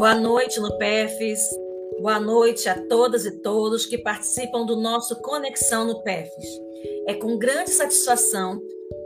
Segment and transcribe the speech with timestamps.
[0.00, 1.40] Boa noite, Lupefes.
[2.00, 6.58] Boa noite a todas e todos que participam do nosso Conexão no PEFs.
[7.06, 8.62] É com grande satisfação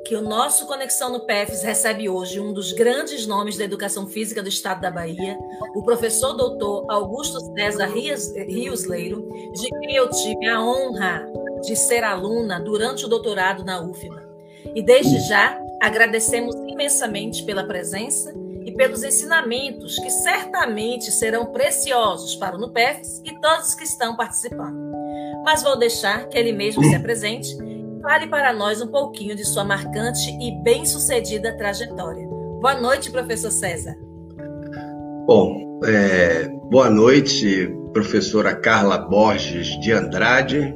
[0.06, 4.40] que o nosso Conexão no PEFs recebe hoje um dos grandes nomes da educação física
[4.40, 5.36] do estado da Bahia,
[5.74, 11.26] o professor doutor Augusto César Rios Leiro, de quem eu tive a honra
[11.62, 14.22] de ser aluna durante o doutorado na UFBA.
[14.72, 22.56] E desde já agradecemos imensamente pela presença e pelos ensinamentos que certamente serão preciosos para
[22.56, 24.78] o NUPEFs e todos os que estão participando.
[25.44, 29.44] Mas vou deixar que ele mesmo se apresente e fale para nós um pouquinho de
[29.44, 32.26] sua marcante e bem-sucedida trajetória.
[32.60, 33.94] Boa noite, professor César.
[35.26, 40.74] Bom, é, boa noite, professora Carla Borges de Andrade.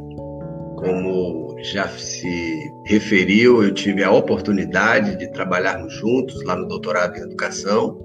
[0.77, 7.23] Como já se referiu, eu tive a oportunidade de trabalharmos juntos lá no doutorado em
[7.23, 7.99] educação.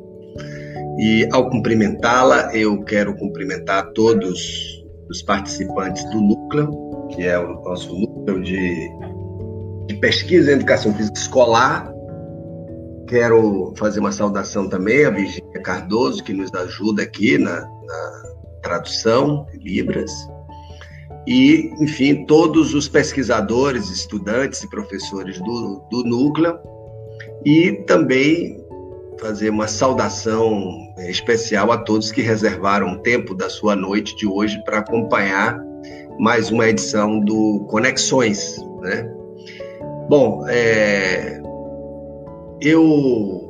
[0.98, 7.94] E ao cumprimentá-la, eu quero cumprimentar todos os participantes do núcleo, que é o nosso
[7.94, 8.90] núcleo de,
[9.88, 11.92] de pesquisa em educação física escolar.
[13.08, 18.24] Quero fazer uma saudação também à Virginia Cardoso, que nos ajuda aqui na, na
[18.62, 20.12] tradução Libras
[21.28, 26.58] e, enfim, todos os pesquisadores, estudantes e professores do, do núcleo,
[27.46, 28.62] e também
[29.20, 34.62] fazer uma saudação é, especial a todos que reservaram tempo da sua noite de hoje
[34.66, 35.60] para acompanhar
[36.20, 38.58] mais uma edição do Conexões.
[38.82, 39.10] Né?
[40.10, 41.42] Bom, é,
[42.62, 43.50] eu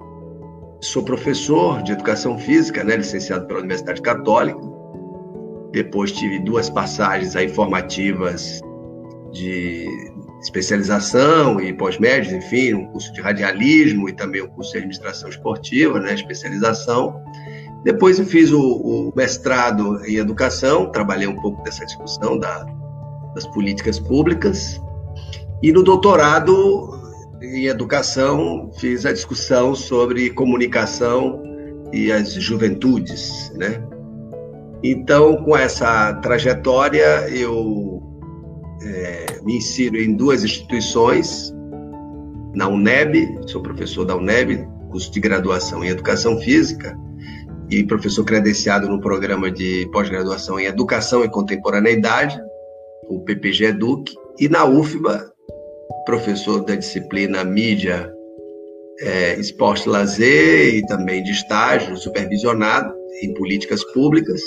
[0.82, 4.60] sou professor de educação física, né, licenciado pela Universidade Católica,
[5.74, 8.62] depois tive duas passagens aí formativas
[9.32, 9.88] de
[10.40, 16.00] especialização e pós-médios, enfim, um curso de radialismo e também um curso de administração esportiva,
[16.00, 17.20] né, especialização.
[17.84, 22.66] Depois eu fiz o, o mestrado em educação, trabalhei um pouco dessa discussão da,
[23.34, 24.80] das políticas públicas.
[25.62, 27.02] E no doutorado
[27.42, 31.42] em educação fiz a discussão sobre comunicação
[31.92, 33.82] e as juventudes, né?
[34.84, 38.04] Então, com essa trajetória, eu
[38.84, 41.54] é, me insiro em duas instituições,
[42.54, 46.96] na UNEB, sou professor da UNEB, curso de graduação em Educação Física,
[47.72, 52.38] e professor credenciado no programa de pós-graduação em Educação e Contemporaneidade,
[53.08, 55.32] o PPG Educ, e na UFBA,
[56.06, 58.12] professor da disciplina Mídia,
[59.00, 64.42] é, Esporte Lazer, e também de estágio supervisionado em políticas públicas,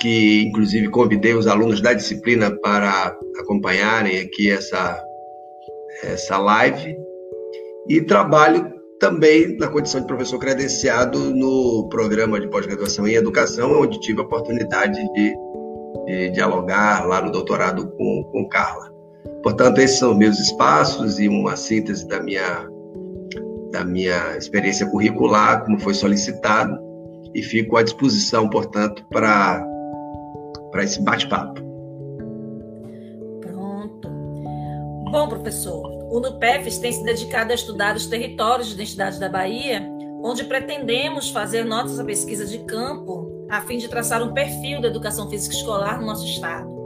[0.00, 5.02] que inclusive convidei os alunos da disciplina para acompanharem aqui essa,
[6.02, 6.96] essa live.
[7.88, 13.98] E trabalho também na condição de professor credenciado no programa de pós-graduação em educação, onde
[14.00, 15.34] tive a oportunidade de,
[16.06, 18.92] de, dialogar lá no doutorado com, com Carla.
[19.42, 22.68] Portanto, esses são meus espaços e uma síntese da minha,
[23.72, 26.78] da minha experiência curricular, como foi solicitado,
[27.34, 29.64] e fico à disposição, portanto, para
[30.70, 31.60] para esse bate-papo.
[33.40, 34.08] Pronto.
[35.10, 39.86] Bom, professor, o NUPEFES tem se dedicado a estudar os territórios de identidade da Bahia,
[40.22, 44.88] onde pretendemos fazer notas a pesquisa de campo a fim de traçar um perfil da
[44.88, 46.80] educação física escolar no nosso estado.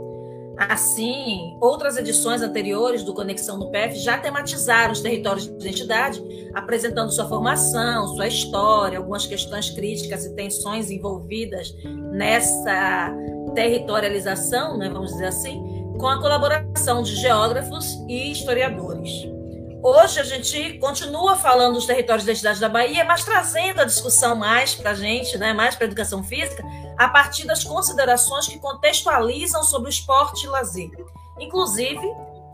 [0.57, 6.23] Assim, outras edições anteriores do Conexão no já tematizaram os territórios de identidade,
[6.55, 11.75] apresentando sua formação, sua história, algumas questões críticas e tensões envolvidas
[12.13, 13.13] nessa
[13.55, 15.63] territorialização, né, vamos dizer assim,
[15.99, 19.11] com a colaboração de geógrafos e historiadores.
[19.83, 24.35] Hoje a gente continua falando dos territórios da identidade da Bahia, mas trazendo a discussão
[24.35, 26.65] mais para a gente, né, mais para a educação física,
[26.97, 30.91] a partir das considerações que contextualizam sobre o esporte e lazer.
[31.39, 32.01] Inclusive,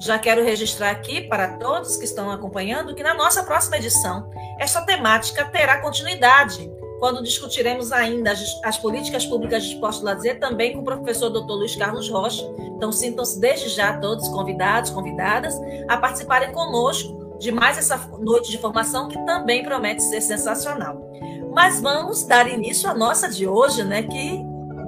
[0.00, 4.80] já quero registrar aqui para todos que estão acompanhando que na nossa próxima edição, esta
[4.82, 6.68] temática terá continuidade,
[7.00, 11.52] quando discutiremos ainda as, as, políticas públicas de esporte lazer, também com o professor Dr.
[11.52, 12.44] Luiz Carlos Rocha.
[12.58, 15.58] Então, sintam-se desde já todos convidados, convidadas,
[15.88, 21.10] a participarem conosco de mais essa noite de formação que também promete ser sensacional.
[21.54, 24.02] Mas vamos dar início à nossa de hoje, né?
[24.02, 24.38] Que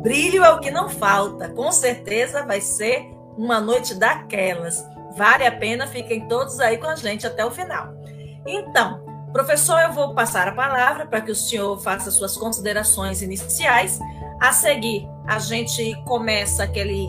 [0.02, 1.48] brilho é o que não falta.
[1.48, 3.06] Com certeza vai ser
[3.38, 4.86] uma noite daquelas.
[5.16, 7.88] Vale a pena, fiquem todos aí com a gente até o final.
[8.46, 13.98] Então, Professor, eu vou passar a palavra para que o senhor faça suas considerações iniciais.
[14.38, 17.08] A seguir, a gente começa aquele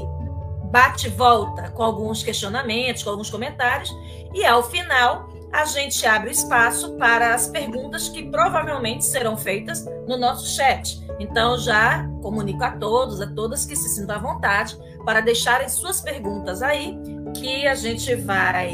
[0.72, 3.94] bate-volta com alguns questionamentos, com alguns comentários,
[4.34, 10.18] e ao final a gente abre espaço para as perguntas que provavelmente serão feitas no
[10.18, 11.00] nosso chat.
[11.19, 16.02] Então, já comunico a todos, a todas que se sintam à vontade, para deixarem suas
[16.02, 16.98] perguntas aí,
[17.36, 18.72] que a gente vai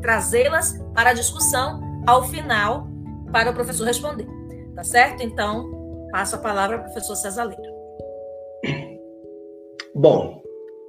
[0.00, 2.88] trazê-las para a discussão ao final,
[3.30, 4.26] para o professor responder.
[4.74, 5.22] Tá certo?
[5.22, 5.70] Então,
[6.10, 7.78] passo a palavra ao professor César Leiro.
[9.94, 10.40] Bom,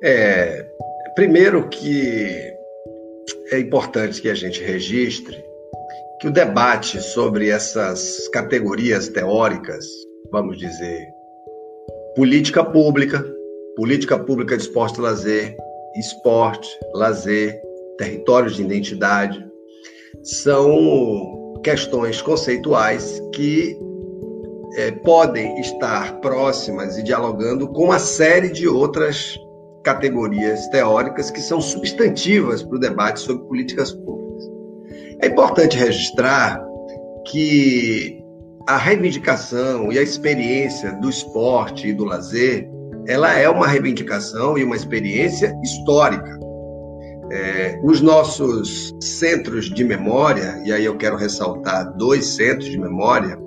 [0.01, 0.65] é,
[1.15, 2.53] primeiro que
[3.51, 5.43] é importante que a gente registre
[6.21, 9.85] que o debate sobre essas categorias teóricas,
[10.31, 11.05] vamos dizer,
[12.15, 13.25] política pública,
[13.75, 15.57] política pública de esporte e lazer,
[15.95, 17.61] esporte, lazer,
[17.97, 19.48] territórios de identidade,
[20.23, 23.77] são questões conceituais que
[24.75, 29.37] é, podem estar próximas e dialogando com uma série de outras
[29.83, 34.43] categorias teóricas que são substantivas para o debate sobre políticas públicas.
[35.21, 36.63] É importante registrar
[37.27, 38.23] que
[38.67, 42.69] a reivindicação e a experiência do esporte e do lazer,
[43.07, 46.37] ela é uma reivindicação e uma experiência histórica.
[47.31, 53.37] É, os nossos centros de memória, e aí eu quero ressaltar dois centros de memória,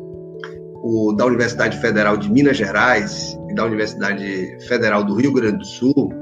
[0.84, 5.64] o da Universidade Federal de Minas Gerais e da Universidade Federal do Rio Grande do
[5.64, 6.12] Sul,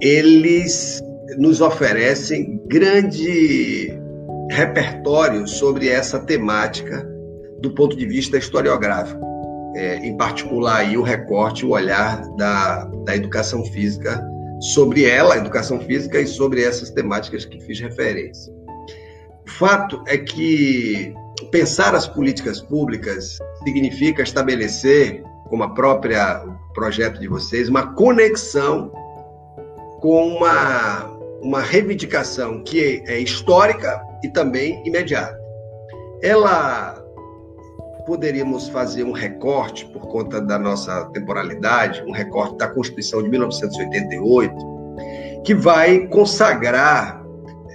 [0.00, 1.00] eles
[1.38, 3.92] nos oferecem grande
[4.50, 7.06] repertório sobre essa temática
[7.60, 9.20] do ponto de vista historiográfico.
[9.76, 14.22] É, em particular, aí, o recorte, o olhar da, da educação física
[14.60, 18.52] sobre ela, a educação física, e sobre essas temáticas que fiz referência.
[19.46, 21.14] O fato é que
[21.50, 26.44] pensar as políticas públicas significa estabelecer, como a própria
[26.74, 28.92] projeto de vocês, uma conexão
[30.00, 31.04] com uma,
[31.40, 35.38] uma reivindicação que é histórica e também imediata.
[36.22, 36.97] Ela
[38.08, 44.54] poderíamos fazer um recorte por conta da nossa temporalidade, um recorte da Constituição de 1988,
[45.44, 47.22] que vai consagrar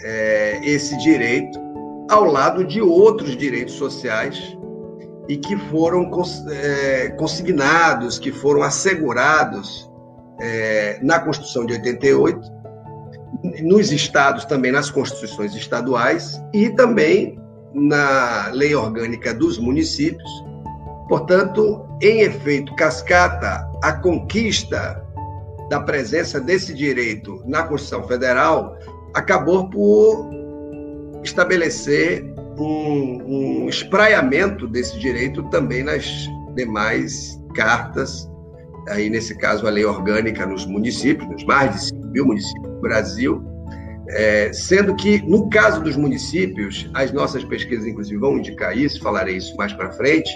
[0.03, 1.59] é, esse direito
[2.09, 4.57] ao lado de outros direitos sociais
[5.29, 6.09] e que foram
[6.49, 9.87] é, consignados, que foram assegurados
[10.41, 12.51] é, na Constituição de 88,
[13.61, 17.39] nos estados também, nas constituições estaduais e também
[17.73, 20.29] na lei orgânica dos municípios.
[21.07, 25.03] Portanto, em efeito cascata, a conquista
[25.69, 28.77] da presença desse direito na Constituição Federal
[29.13, 30.29] acabou por
[31.23, 32.23] estabelecer
[32.57, 36.05] um, um espraiamento desse direito também nas
[36.55, 38.29] demais cartas
[38.89, 42.81] aí nesse caso a lei orgânica nos municípios, nos mais de 5 mil municípios do
[42.81, 43.43] Brasil,
[44.09, 49.37] é, sendo que no caso dos municípios, as nossas pesquisas inclusive vão indicar isso, falarei
[49.37, 50.31] isso mais para frente,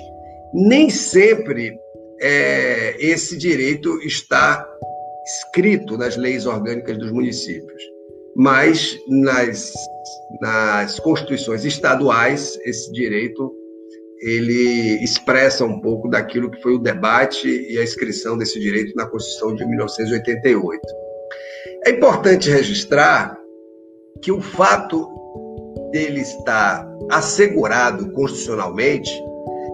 [0.54, 1.78] nem sempre
[2.20, 4.66] é, esse direito está
[5.26, 7.84] escrito nas leis orgânicas dos municípios,
[8.36, 9.74] mas nas,
[10.42, 13.54] nas constituições estaduais esse direito
[14.20, 19.06] ele expressa um pouco daquilo que foi o debate e a inscrição desse direito na
[19.06, 20.82] Constituição de 1988.
[21.86, 23.38] É importante registrar
[24.22, 25.10] que o fato
[25.92, 29.12] dele estar assegurado constitucionalmente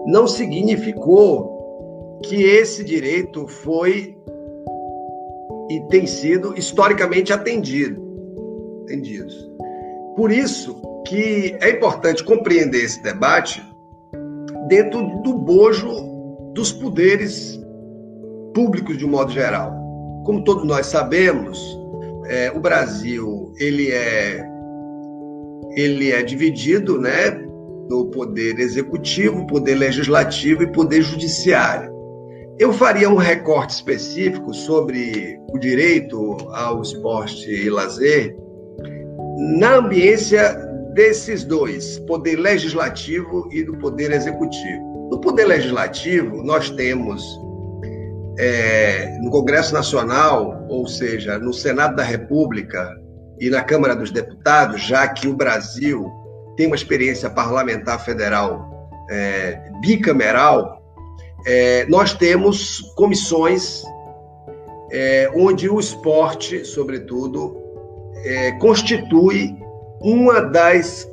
[0.06, 4.16] não significou que esse direito foi
[5.70, 8.02] e tem sido historicamente atendido.
[8.82, 9.50] Entendidos.
[10.16, 13.62] Por isso que é importante compreender esse debate
[14.68, 15.90] dentro do bojo
[16.54, 17.60] dos poderes
[18.54, 19.72] públicos de um modo geral.
[20.24, 21.78] Como todos nós sabemos,
[22.26, 24.44] é, o Brasil ele é
[25.76, 27.30] ele é dividido, né,
[27.90, 31.92] no poder executivo, poder legislativo e poder judiciário.
[32.58, 38.36] Eu faria um recorte específico sobre o direito ao esporte e lazer
[39.58, 40.54] na ambiência
[40.94, 45.08] desses dois, poder legislativo e do poder executivo.
[45.10, 47.22] No poder legislativo, nós temos
[48.38, 52.90] é, no Congresso Nacional, ou seja, no Senado da República
[53.40, 56.10] e na Câmara dos Deputados, já que o Brasil
[56.56, 60.82] tem uma experiência parlamentar federal é, bicameral,
[61.46, 63.82] é, nós temos comissões
[64.90, 67.56] é, onde o esporte, sobretudo,
[68.24, 69.56] é, constitui
[70.00, 71.08] uma das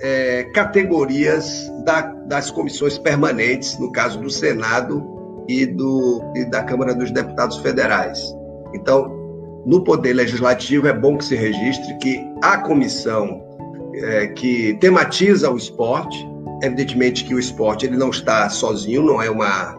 [0.00, 5.09] é, categorias da, das comissões permanentes, no caso do Senado
[5.50, 8.22] e, do, e da Câmara dos Deputados Federais.
[8.72, 9.08] Então,
[9.66, 13.42] no Poder Legislativo, é bom que se registre que a comissão
[13.94, 16.16] é, que tematiza o esporte.
[16.62, 19.76] Evidentemente que o esporte ele não está sozinho, não é uma,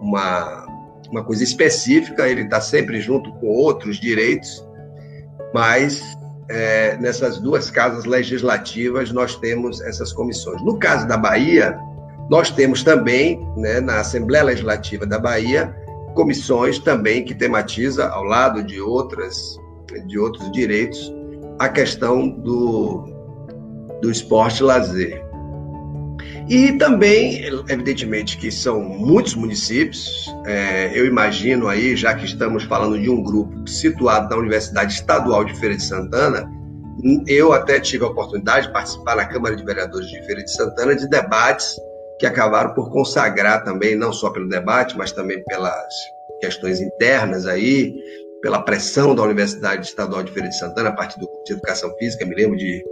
[0.00, 0.66] uma,
[1.10, 4.64] uma coisa específica, ele está sempre junto com outros direitos,
[5.52, 6.02] mas
[6.50, 10.62] é, nessas duas casas legislativas nós temos essas comissões.
[10.62, 11.78] No caso da Bahia,
[12.30, 15.74] nós temos também, né, na Assembleia Legislativa da Bahia,
[16.14, 19.58] comissões também que tematiza, ao lado de outras
[20.06, 21.12] de outros direitos,
[21.58, 23.04] a questão do,
[24.02, 25.24] do esporte lazer.
[26.48, 32.98] E também, evidentemente, que são muitos municípios, é, eu imagino aí, já que estamos falando
[32.98, 36.50] de um grupo situado na Universidade Estadual de Feira de Santana,
[37.26, 40.96] eu até tive a oportunidade de participar na Câmara de Vereadores de Feira de Santana
[40.96, 41.76] de debates
[42.18, 45.86] que acabaram por consagrar também, não só pelo debate, mas também pelas
[46.40, 47.94] questões internas aí,
[48.40, 51.94] pela pressão da Universidade Estadual de Feira de Santana, a partir do curso de Educação
[51.98, 52.84] Física, me lembro de,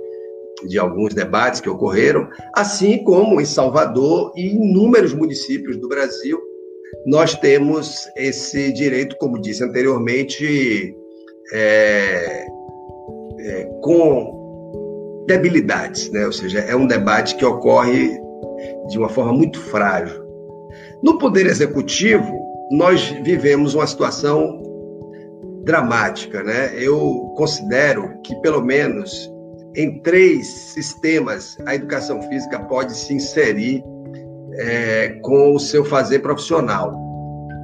[0.69, 6.41] de alguns debates que ocorreram, assim como em Salvador e inúmeros municípios do Brasil,
[7.05, 10.95] nós temos esse direito, como disse anteriormente,
[11.53, 12.47] é,
[13.39, 16.27] é, com debilidades, né?
[16.27, 18.17] ou seja, é um debate que ocorre
[18.89, 20.25] de uma forma muito frágil.
[21.03, 24.63] No Poder Executivo, nós vivemos uma situação
[25.65, 26.73] dramática, né?
[26.77, 29.31] Eu considero que pelo menos
[29.75, 33.85] em três sistemas a educação física pode se inserir
[34.55, 36.95] é, com o seu fazer profissional.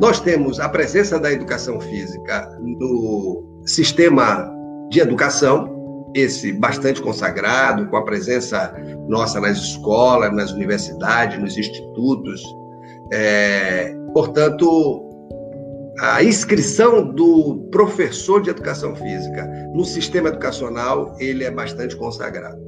[0.00, 4.52] Nós temos a presença da educação física no sistema
[4.90, 5.71] de educação,
[6.14, 8.74] esse bastante consagrado, com a presença
[9.08, 12.42] nossa nas escolas, nas universidades, nos institutos.
[13.12, 15.08] É, portanto,
[16.00, 22.60] a inscrição do professor de educação física no sistema educacional, ele é bastante consagrado.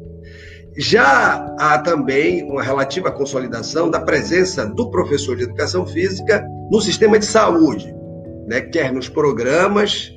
[0.76, 7.18] Já há também uma relativa consolidação da presença do professor de educação física no sistema
[7.18, 7.94] de saúde,
[8.48, 10.10] né, quer nos programas,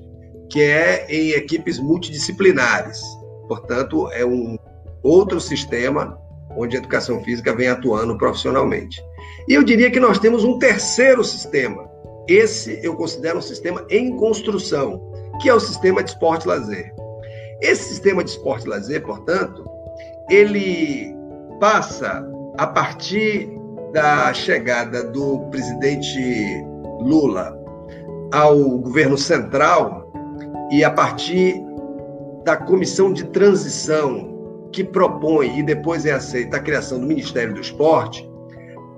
[0.49, 3.01] quer em equipes multidisciplinares.
[3.47, 4.57] Portanto, é um
[5.03, 6.17] outro sistema
[6.55, 9.03] onde a educação física vem atuando profissionalmente.
[9.47, 11.87] E eu diria que nós temos um terceiro sistema.
[12.27, 15.01] Esse eu considero um sistema em construção,
[15.41, 16.93] que é o sistema de esporte e lazer.
[17.61, 19.69] Esse sistema de esporte e lazer, portanto,
[20.29, 21.15] ele
[21.59, 22.27] passa
[22.57, 23.49] a partir
[23.93, 26.63] da chegada do presidente
[26.99, 27.57] Lula
[28.33, 30.11] ao governo central
[30.71, 31.55] e a partir
[32.47, 37.59] da comissão de transição que propõe e depois é aceita a criação do Ministério do
[37.59, 38.25] Esporte,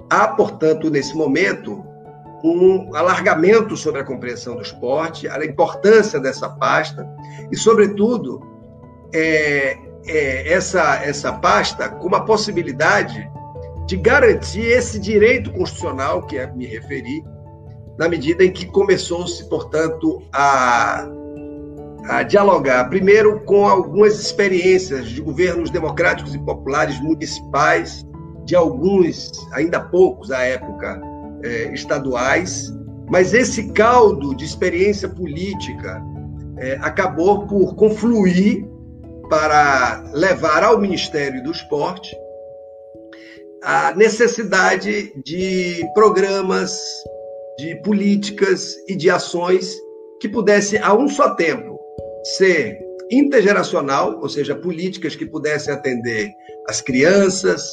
[0.08, 1.84] há, portanto, nesse momento,
[2.44, 7.10] um alargamento sobre a compreensão do esporte, a importância dessa pasta
[7.52, 8.40] e, sobretudo,
[9.16, 13.28] é, é, essa, essa pasta com a possibilidade
[13.88, 17.26] de garantir esse direito constitucional que me referi,
[17.98, 21.10] na medida em que começou-se, portanto, a
[22.08, 28.06] a dialogar, primeiro, com algumas experiências de governos democráticos e populares municipais,
[28.46, 31.02] de alguns, ainda poucos à época,
[31.44, 32.74] eh, estaduais,
[33.10, 36.02] mas esse caldo de experiência política
[36.58, 38.68] eh, acabou por confluir
[39.30, 42.16] para levar ao Ministério do Esporte
[43.64, 46.80] a necessidade de programas,
[47.58, 49.76] de políticas e de ações
[50.20, 51.69] que pudesse, a um só tempo,
[52.24, 52.78] ser
[53.12, 56.30] intergeracional, ou seja, políticas que pudessem atender
[56.68, 57.70] as crianças,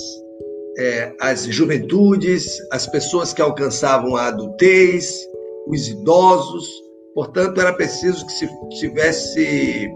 [0.78, 5.26] é, as juventudes, as pessoas que alcançavam a adultez,
[5.66, 6.68] os idosos.
[7.14, 8.48] Portanto, era preciso que se
[8.78, 9.90] tivesse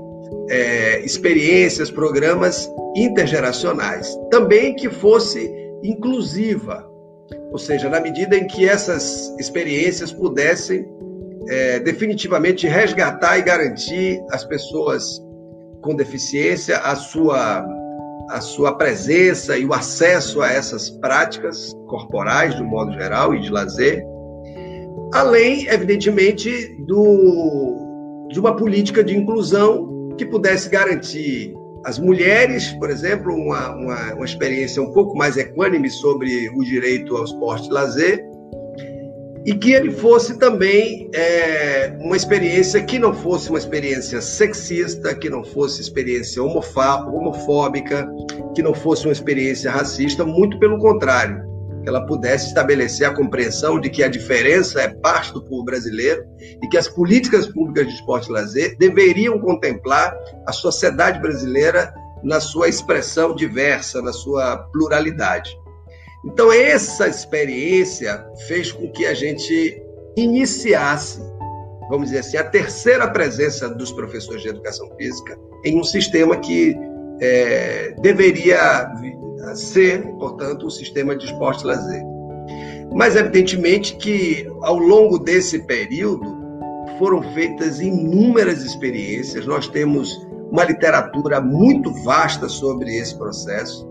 [0.49, 4.17] é, experiências, programas intergeracionais.
[4.31, 5.51] Também que fosse
[5.83, 6.87] inclusiva,
[7.53, 10.87] ou seja, na medida em que essas experiências pudessem
[11.51, 15.21] é, definitivamente resgatar e garantir às pessoas
[15.83, 17.67] com deficiência a sua,
[18.31, 23.41] a sua presença e o acesso a essas práticas corporais, de um modo geral, e
[23.41, 24.01] de lazer,
[25.13, 26.53] além, evidentemente,
[26.87, 31.53] do, de uma política de inclusão que pudesse garantir
[31.85, 37.17] às mulheres, por exemplo, uma, uma, uma experiência um pouco mais equânime sobre o direito
[37.17, 38.30] ao esporte e lazer,
[39.45, 45.31] e que ele fosse também é, uma experiência que não fosse uma experiência sexista, que
[45.31, 48.09] não fosse experiência homofóbica,
[48.55, 51.43] que não fosse uma experiência racista, muito pelo contrário,
[51.83, 56.23] que ela pudesse estabelecer a compreensão de que a diferença é parte do povo brasileiro
[56.63, 60.15] e que as políticas públicas de esporte e lazer deveriam contemplar
[60.47, 65.51] a sociedade brasileira na sua expressão diversa, na sua pluralidade.
[66.25, 69.83] Então, essa experiência fez com que a gente
[70.17, 71.21] iniciasse,
[71.89, 76.77] vamos dizer assim, a terceira presença dos professores de educação física em um sistema que
[77.21, 78.91] é, deveria
[79.55, 82.03] ser, portanto, um sistema de esporte lazer.
[82.93, 86.39] Mas, evidentemente, que ao longo desse período
[86.99, 93.89] foram feitas inúmeras experiências, nós temos uma literatura muito vasta sobre esse processo.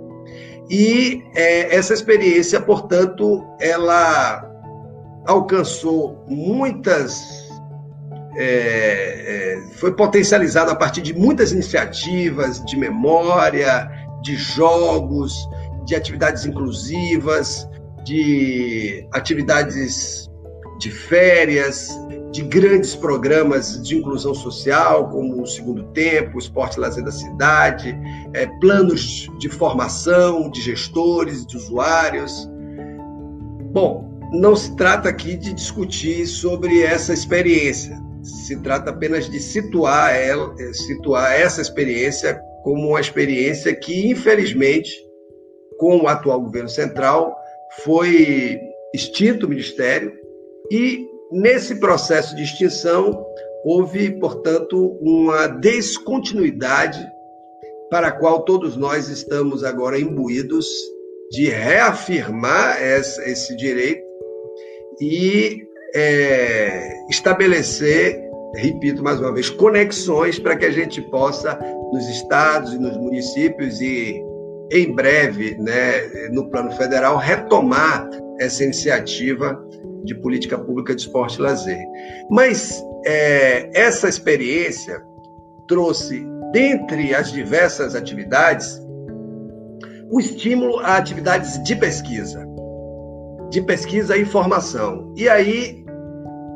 [0.69, 4.45] E é, essa experiência, portanto, ela
[5.25, 7.49] alcançou muitas.
[8.37, 13.89] É, é, foi potencializada a partir de muitas iniciativas de memória,
[14.21, 15.33] de jogos,
[15.85, 17.67] de atividades inclusivas,
[18.05, 20.29] de atividades
[20.79, 21.99] de férias,
[22.31, 27.97] de grandes programas de inclusão social, como o Segundo Tempo, o Esporte Lazer da Cidade,
[28.33, 32.49] é, planos de formação de gestores, de usuários.
[33.71, 40.15] Bom, não se trata aqui de discutir sobre essa experiência, se trata apenas de situar,
[40.15, 44.91] ela, é, situar essa experiência como uma experiência que, infelizmente,
[45.79, 47.35] com o atual governo central,
[47.83, 48.59] foi
[48.93, 50.13] extinto o ministério
[50.69, 53.23] e Nesse processo de extinção,
[53.63, 57.05] houve, portanto, uma descontinuidade
[57.89, 60.65] para a qual todos nós estamos agora imbuídos
[61.31, 64.03] de reafirmar esse direito
[64.99, 65.61] e
[65.95, 68.19] é, estabelecer,
[68.55, 71.59] repito mais uma vez, conexões para que a gente possa,
[71.93, 74.19] nos estados e nos municípios e
[74.71, 78.09] em breve, né, no plano federal, retomar
[78.39, 79.59] essa iniciativa
[80.03, 81.83] de política pública de esporte e lazer.
[82.29, 85.01] Mas é, essa experiência
[85.67, 88.81] trouxe, dentre as diversas atividades,
[90.11, 92.45] o estímulo a atividades de pesquisa,
[93.49, 95.13] de pesquisa e informação.
[95.15, 95.85] E aí,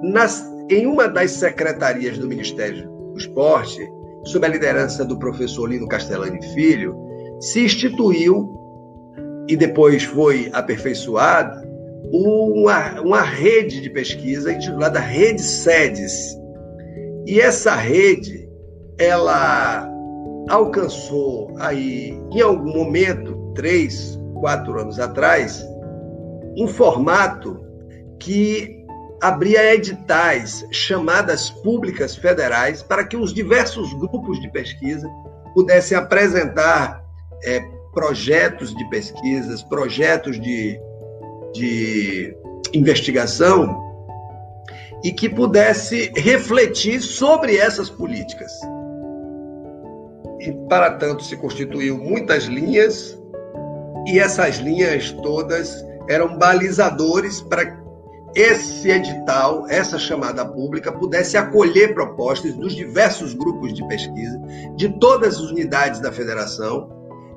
[0.02, 3.88] nas, em uma das secretarias do Ministério do Esporte,
[4.26, 6.96] sob a liderança do professor Lino Castellani Filho,
[7.40, 8.58] se instituiu
[9.48, 11.63] e depois foi aperfeiçoada
[12.14, 16.38] uma, uma rede de pesquisa intitulada Rede SEDES.
[17.26, 18.48] E essa rede,
[19.00, 19.90] ela
[20.48, 25.66] alcançou aí, em algum momento, três, quatro anos atrás,
[26.56, 27.60] um formato
[28.20, 28.84] que
[29.20, 35.10] abria editais, chamadas públicas federais, para que os diversos grupos de pesquisa
[35.56, 37.02] pudessem apresentar
[37.46, 37.62] é,
[37.94, 40.78] projetos de pesquisas, projetos de
[41.54, 42.36] de
[42.74, 43.82] investigação
[45.04, 48.52] e que pudesse refletir sobre essas políticas.
[50.40, 53.20] E, para tanto, se constituiu muitas linhas,
[54.08, 57.82] e essas linhas todas eram balizadores para
[58.36, 64.42] esse edital, essa chamada pública, pudesse acolher propostas dos diversos grupos de pesquisa,
[64.76, 66.90] de todas as unidades da federação,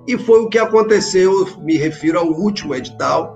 [0.08, 3.35] e foi o que aconteceu, me refiro ao último edital,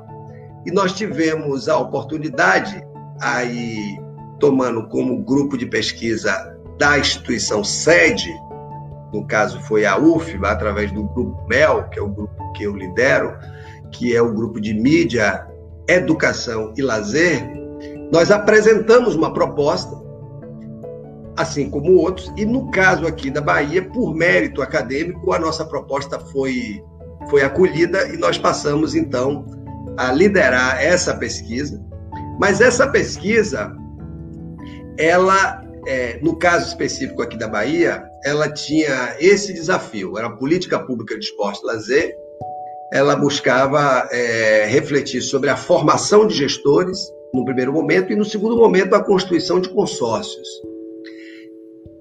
[0.67, 2.83] e nós tivemos a oportunidade,
[3.21, 3.99] aí
[4.39, 8.31] tomando como grupo de pesquisa da instituição sede,
[9.13, 12.75] no caso foi a UFBA, através do grupo MEL, que é o grupo que eu
[12.75, 13.37] lidero,
[13.91, 15.47] que é o grupo de mídia,
[15.89, 17.43] educação e lazer,
[18.13, 20.01] nós apresentamos uma proposta,
[21.37, 26.19] assim como outros, e no caso aqui da Bahia, por mérito acadêmico, a nossa proposta
[26.19, 26.83] foi,
[27.29, 29.45] foi acolhida e nós passamos então
[30.01, 31.79] a liderar essa pesquisa,
[32.39, 33.71] mas essa pesquisa,
[34.97, 40.79] ela, é, no caso específico aqui da Bahia, ela tinha esse desafio, era a política
[40.79, 42.17] pública de esporte e lazer,
[42.91, 46.99] ela buscava é, refletir sobre a formação de gestores,
[47.35, 50.49] no primeiro momento, e no segundo momento, a constituição de consórcios.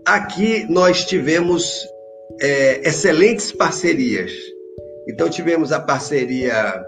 [0.08, 1.86] Aqui nós tivemos
[2.40, 4.32] é, excelentes parcerias.
[5.06, 6.82] Então, tivemos a parceria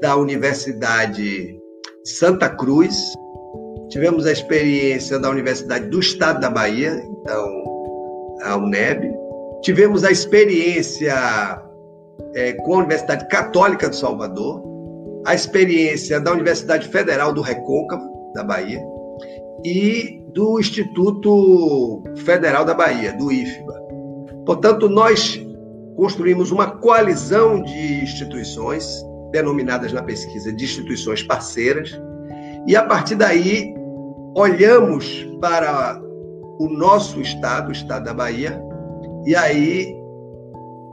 [0.00, 1.58] da Universidade
[2.04, 2.96] Santa Cruz,
[3.90, 7.64] tivemos a experiência da Universidade do Estado da Bahia, então
[8.42, 9.12] a UNEB,
[9.62, 11.14] tivemos a experiência
[12.34, 14.62] é, com a Universidade Católica de Salvador,
[15.26, 18.82] a experiência da Universidade Federal do Recôncavo, da Bahia,
[19.64, 23.80] e do Instituto Federal da Bahia, do IFBA.
[24.46, 25.44] Portanto, nós
[25.96, 32.00] construímos uma coalizão de instituições denominadas na pesquisa de instituições parceiras,
[32.66, 33.74] e a partir daí
[34.34, 36.00] olhamos para
[36.58, 38.60] o nosso estado, o estado da Bahia,
[39.26, 39.96] e aí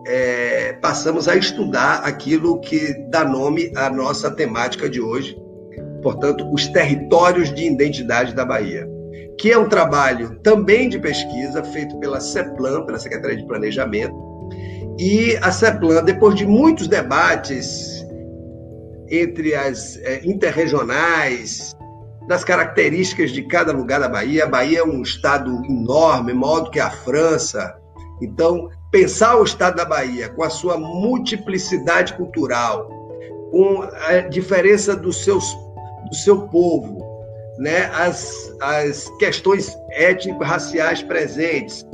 [0.07, 5.37] é, passamos a estudar aquilo que dá nome à nossa temática de hoje,
[6.01, 8.87] portanto, os territórios de identidade da Bahia,
[9.37, 14.15] que é um trabalho também de pesquisa feito pela CEPLAN, pela Secretaria de Planejamento,
[14.97, 17.96] e a CEPLAN, depois de muitos debates
[19.09, 21.75] entre as é, interregionais,
[22.27, 26.71] das características de cada lugar da Bahia, a Bahia é um estado enorme, maior do
[26.71, 27.73] que a França,
[28.21, 32.89] então pensar o estado da Bahia com a sua multiplicidade cultural,
[33.49, 35.55] com a diferença dos seus,
[36.09, 37.01] do seu povo,
[37.59, 37.89] né?
[37.93, 41.85] as, as questões étnico-raciais presentes,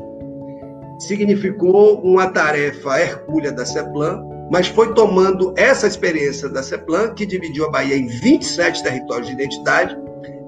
[0.99, 7.65] significou uma tarefa hercúlea da CEPLAN, mas foi tomando essa experiência da CEPLAN, que dividiu
[7.65, 9.97] a Bahia em 27 territórios de identidade,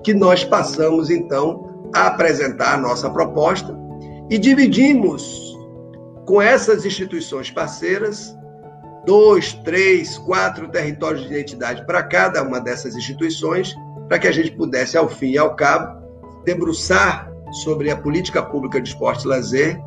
[0.04, 3.76] que nós passamos então a apresentar a nossa proposta
[4.30, 5.56] e dividimos
[6.26, 8.36] com essas instituições parceiras,
[9.06, 13.76] dois, três, quatro territórios de identidade para cada uma dessas instituições,
[14.08, 16.04] para que a gente pudesse, ao fim e ao cabo,
[16.44, 17.32] debruçar
[17.64, 19.80] sobre a política pública de esporte e lazer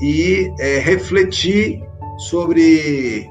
[0.00, 1.82] e é, refletir
[2.18, 3.28] sobre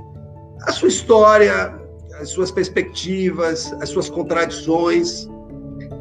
[0.64, 1.74] a sua história,
[2.20, 5.28] as suas perspectivas, as suas contradições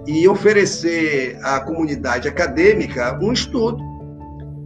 [0.06, 3.82] e oferecer à comunidade acadêmica um estudo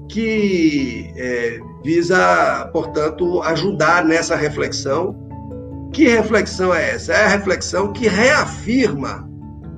[0.09, 5.17] que é, visa, portanto, ajudar nessa reflexão.
[5.93, 7.13] Que reflexão é essa?
[7.13, 9.29] É a reflexão que reafirma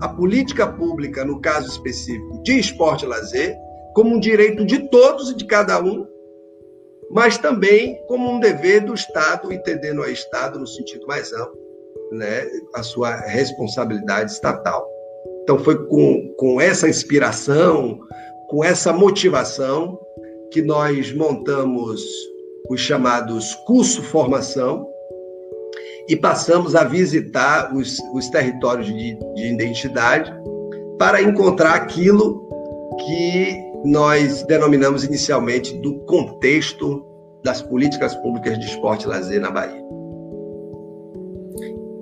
[0.00, 3.56] a política pública, no caso específico de esporte e lazer,
[3.94, 6.06] como um direito de todos e de cada um,
[7.12, 11.60] mas também como um dever do Estado, entendendo o Estado no sentido mais amplo,
[12.12, 14.88] né, a sua responsabilidade estatal.
[15.42, 17.98] Então, foi com, com essa inspiração,
[18.48, 19.98] com essa motivação,
[20.50, 22.02] que nós montamos
[22.68, 24.86] os chamados curso formação
[26.08, 30.32] e passamos a visitar os, os territórios de, de identidade
[30.98, 32.48] para encontrar aquilo
[32.98, 37.04] que nós denominamos inicialmente do contexto
[37.42, 39.82] das políticas públicas de esporte e lazer na Bahia.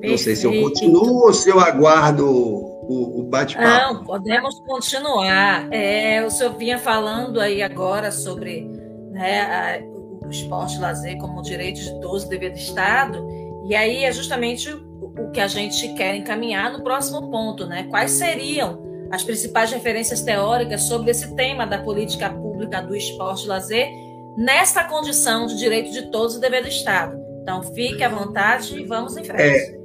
[0.00, 0.10] Perfeito.
[0.10, 3.94] Não sei se eu continuo ou se eu aguardo o, o bate-papo.
[3.94, 5.72] Não, podemos continuar.
[5.72, 8.62] É, o senhor vinha falando aí agora sobre
[9.10, 13.26] né, a, o esporte lazer como direito de todos, dever do Estado,
[13.66, 17.84] e aí é justamente o, o que a gente quer encaminhar no próximo ponto, né?
[17.84, 23.88] Quais seriam as principais referências teóricas sobre esse tema da política pública do esporte lazer
[24.36, 27.18] nessa condição de direito de todos e dever do Estado.
[27.42, 29.76] Então, fique à vontade e vamos em frente.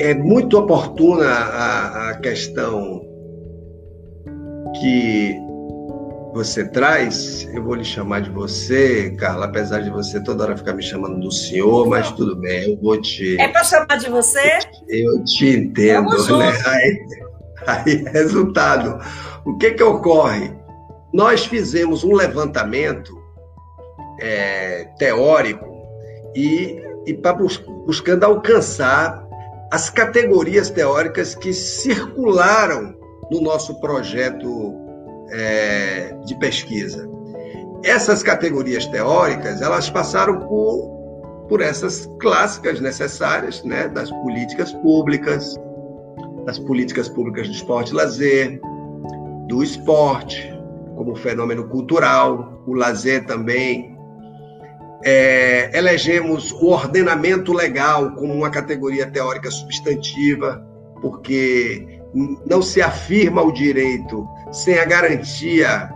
[0.00, 3.02] É, é muito oportuna a, a questão
[4.80, 5.36] que
[6.32, 7.48] você traz.
[7.52, 11.20] Eu vou lhe chamar de você, Carla, apesar de você toda hora ficar me chamando
[11.20, 13.38] do senhor, mas tudo bem, eu vou te.
[13.40, 14.58] É para chamar de você?
[14.88, 16.52] Eu te entendo, né?
[17.68, 18.98] Aí, resultado.
[19.44, 20.56] O que que ocorre?
[21.12, 23.16] Nós fizemos um levantamento
[24.20, 25.66] é, teórico
[26.34, 29.26] e, e bus buscando alcançar
[29.70, 32.94] as categorias teóricas que circularam
[33.30, 34.74] no nosso projeto
[35.30, 37.06] é, de pesquisa.
[37.84, 45.54] Essas categorias teóricas, elas passaram por, por essas clássicas necessárias, né, das políticas públicas,
[46.44, 48.60] das políticas públicas de esporte e lazer,
[49.48, 50.52] do esporte
[50.96, 53.96] como fenômeno cultural, o lazer também
[55.04, 60.64] é, elegemos o ordenamento legal como uma categoria teórica substantiva,
[61.00, 62.00] porque
[62.46, 65.90] não se afirma o direito sem a garantia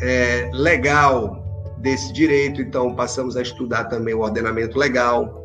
[0.00, 1.44] é, legal
[1.78, 5.44] desse direito, então passamos a estudar também o ordenamento legal.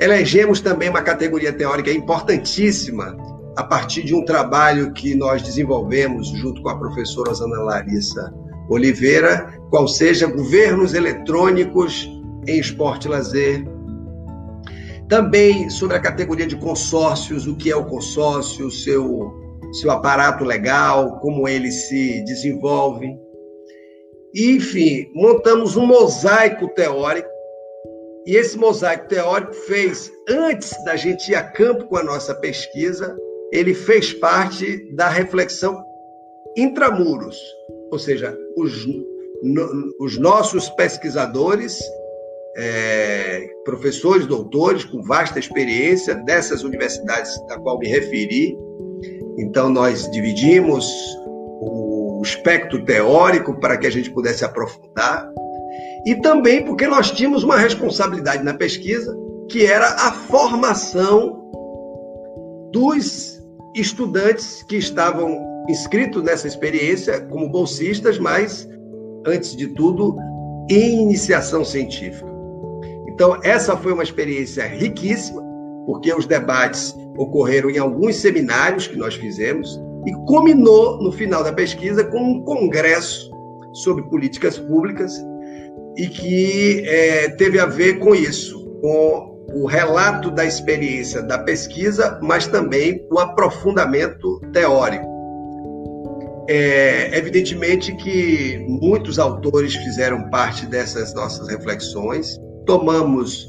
[0.00, 3.16] Elegemos também uma categoria teórica importantíssima
[3.56, 8.32] a partir de um trabalho que nós desenvolvemos junto com a professora Osana Larissa
[8.68, 12.08] Oliveira, qual seja governos eletrônicos
[12.46, 13.64] em esporte e lazer.
[15.08, 19.32] Também sobre a categoria de consórcios, o que é o consórcio, seu,
[19.72, 23.08] seu aparato legal, como ele se desenvolve.
[24.34, 27.28] Enfim, montamos um mosaico teórico.
[28.24, 33.16] E esse mosaico teórico fez, antes da gente ir a campo com a nossa pesquisa,
[33.52, 35.84] ele fez parte da reflexão
[36.56, 37.36] intramuros,
[37.90, 38.86] ou seja, os,
[39.42, 41.78] no, os nossos pesquisadores
[42.56, 48.56] é, professores, doutores com vasta experiência dessas universidades da qual me referi.
[49.38, 50.86] Então, nós dividimos
[51.60, 55.30] o espectro teórico para que a gente pudesse aprofundar.
[56.06, 59.16] e também porque nós tínhamos uma responsabilidade na pesquisa,
[59.48, 61.40] que era a formação
[62.72, 63.39] dos
[63.74, 68.68] estudantes que estavam inscritos nessa experiência como bolsistas, mas,
[69.26, 70.16] antes de tudo,
[70.70, 72.30] em iniciação científica.
[73.08, 75.42] Então, essa foi uma experiência riquíssima,
[75.86, 81.52] porque os debates ocorreram em alguns seminários que nós fizemos e culminou, no final da
[81.52, 83.30] pesquisa, com um congresso
[83.72, 85.12] sobre políticas públicas
[85.96, 92.18] e que é, teve a ver com isso, com o relato da experiência da pesquisa,
[92.22, 95.08] mas também o aprofundamento teórico.
[96.48, 102.36] É, evidentemente que muitos autores fizeram parte dessas nossas reflexões.
[102.66, 103.46] Tomamos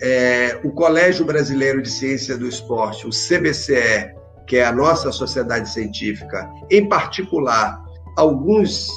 [0.00, 4.14] é, o Colégio Brasileiro de Ciência do Esporte, o CBCE,
[4.46, 7.78] que é a nossa sociedade científica, em particular,
[8.16, 8.88] alguns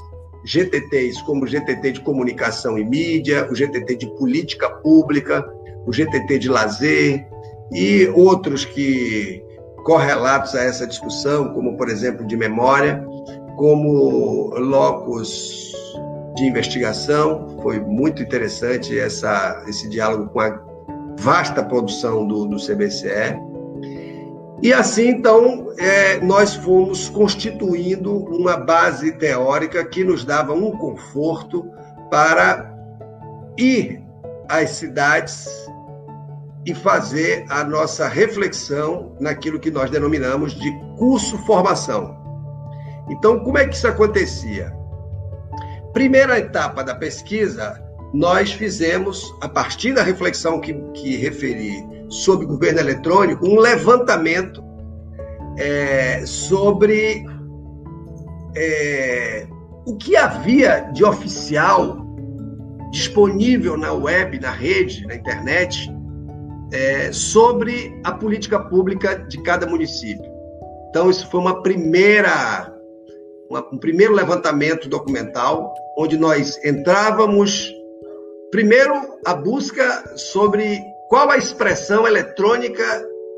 [0.46, 5.46] GTTs, como o GTT de Comunicação e Mídia, o GTT de Política Pública,
[5.86, 7.26] o GTT de Lazer
[7.72, 9.44] e outros que
[9.84, 13.04] correlatos a essa discussão, como, por exemplo, de memória,
[13.58, 15.72] como locus
[16.36, 17.48] de investigação.
[17.62, 20.60] Foi muito interessante essa, esse diálogo com a
[21.20, 23.39] vasta produção do, do CBCE.
[24.62, 31.67] E assim, então, é, nós fomos constituindo uma base teórica que nos dava um conforto
[32.12, 32.72] para
[33.58, 34.04] ir
[34.48, 35.48] às cidades
[36.65, 42.15] e fazer a nossa reflexão naquilo que nós denominamos de curso-formação.
[43.10, 44.71] Então, como é que isso acontecia?
[45.91, 47.82] Primeira etapa da pesquisa,
[48.13, 54.63] nós fizemos, a partir da reflexão que, que referi sobre governo eletrônico, um levantamento
[55.58, 57.26] é, sobre
[58.56, 59.47] é,
[59.86, 62.06] o que havia de oficial
[62.91, 65.89] disponível na web, na rede, na internet,
[66.71, 70.31] é, sobre a política pública de cada município.
[70.89, 72.73] Então, isso foi uma primeira,
[73.49, 77.73] uma, um primeiro levantamento documental, onde nós entrávamos
[78.51, 78.93] Primeiro,
[79.25, 82.84] a busca sobre qual a expressão eletrônica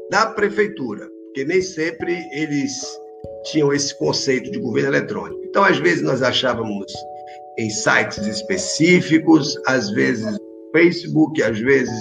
[0.10, 2.82] da prefeitura, porque nem sempre eles
[3.44, 5.40] tinham esse conceito de governo eletrônico.
[5.46, 6.92] Então, às vezes, nós achávamos
[7.60, 10.40] em sites específicos, às vezes no
[10.72, 11.94] Facebook, às vezes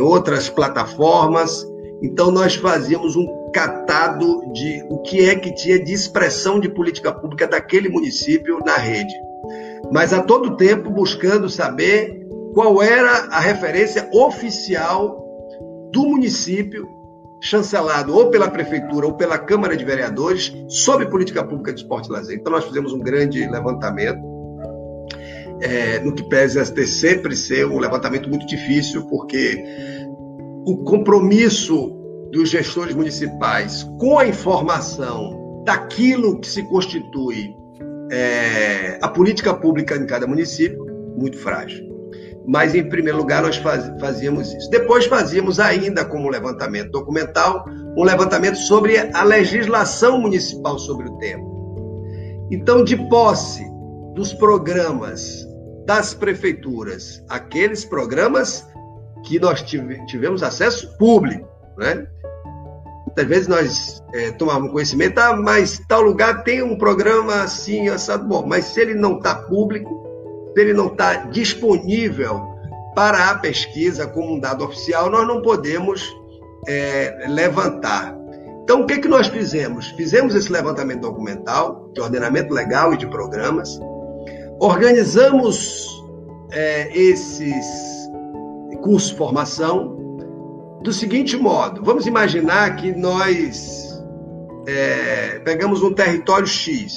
[0.00, 1.66] outras plataformas.
[2.02, 7.12] Então, nós fazíamos um catado de o que é que tinha de expressão de política
[7.12, 9.12] pública daquele município na rede
[9.90, 15.24] mas a todo tempo buscando saber qual era a referência oficial
[15.92, 16.88] do município,
[17.40, 22.12] chancelado ou pela prefeitura ou pela Câmara de Vereadores, sobre política pública de esporte e
[22.12, 22.36] lazer.
[22.36, 24.20] Então, nós fizemos um grande levantamento,
[25.60, 29.62] é, no que pese a ter sempre ser um levantamento muito difícil, porque
[30.66, 31.96] o compromisso
[32.32, 37.54] dos gestores municipais com a informação daquilo que se constitui
[38.10, 40.84] é, a política pública em cada município,
[41.16, 41.88] muito frágil.
[42.46, 44.68] Mas, em primeiro lugar, nós faz, fazíamos isso.
[44.70, 47.64] Depois, fazíamos ainda, como levantamento documental,
[47.96, 51.44] um levantamento sobre a legislação municipal sobre o tema.
[52.50, 53.62] Então, de posse
[54.14, 55.46] dos programas
[55.86, 58.66] das prefeituras, aqueles programas
[59.24, 62.06] que nós tivemos acesso público, né?
[63.06, 68.24] Muitas vezes nós é, tomamos conhecimento, ah, mas tal lugar tem um programa assim, assado.
[68.24, 69.90] Bom, mas se ele não está público,
[70.54, 72.40] se ele não está disponível
[72.94, 76.08] para a pesquisa como um dado oficial, nós não podemos
[76.68, 78.16] é, levantar.
[78.62, 79.88] Então, o que, que nós fizemos?
[79.96, 83.80] Fizemos esse levantamento documental de ordenamento legal e de programas,
[84.60, 85.88] organizamos
[86.52, 87.66] é, esses
[88.82, 89.96] cursos de formação,
[90.82, 94.02] do seguinte modo: vamos imaginar que nós
[94.66, 96.94] é, pegamos um território X.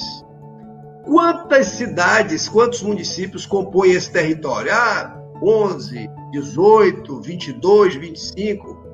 [1.04, 4.72] Quantas cidades, quantos municípios compõem esse território?
[4.72, 8.84] Ah, 11, 18, 22, 25.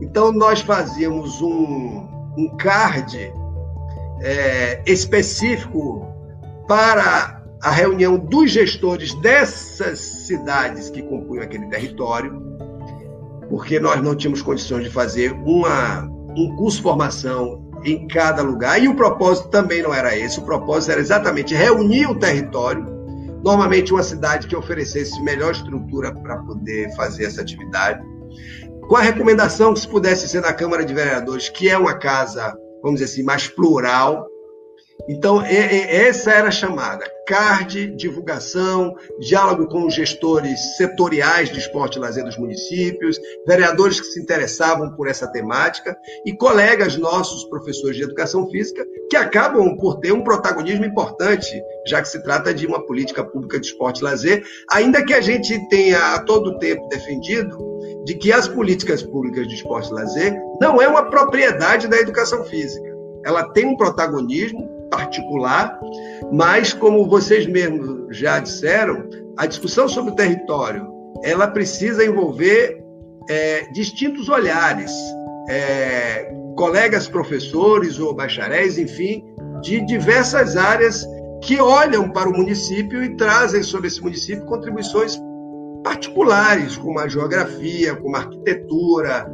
[0.00, 2.06] Então, nós fazíamos um,
[2.36, 3.32] um card
[4.20, 6.06] é, específico
[6.66, 12.54] para a reunião dos gestores dessas cidades que compunham aquele território
[13.48, 16.02] porque nós não tínhamos condições de fazer uma,
[16.36, 20.92] um curso formação em cada lugar, e o propósito também não era esse, o propósito
[20.92, 22.84] era exatamente reunir o território,
[23.44, 28.02] normalmente uma cidade que oferecesse melhor estrutura para poder fazer essa atividade,
[28.88, 32.54] com a recomendação que se pudesse ser na Câmara de Vereadores, que é uma casa,
[32.82, 34.26] vamos dizer assim, mais plural,
[35.08, 37.04] Então, essa era a chamada.
[37.26, 44.06] CARD, divulgação, diálogo com os gestores setoriais de esporte e lazer dos municípios, vereadores que
[44.06, 50.00] se interessavam por essa temática e colegas nossos, professores de educação física, que acabam por
[50.00, 51.50] ter um protagonismo importante,
[51.86, 55.20] já que se trata de uma política pública de esporte e lazer, ainda que a
[55.20, 57.58] gente tenha a todo tempo defendido
[58.04, 62.44] de que as políticas públicas de esporte e lazer não é uma propriedade da educação
[62.44, 62.94] física.
[63.24, 65.78] Ela tem um protagonismo particular,
[66.32, 72.82] mas como vocês mesmos já disseram, a discussão sobre o território ela precisa envolver
[73.28, 74.92] é, distintos olhares,
[75.48, 79.24] é, colegas professores ou bacharéis, enfim,
[79.62, 81.06] de diversas áreas
[81.42, 85.18] que olham para o município e trazem sobre esse município contribuições
[85.82, 89.30] particulares, como a geografia, como a arquitetura,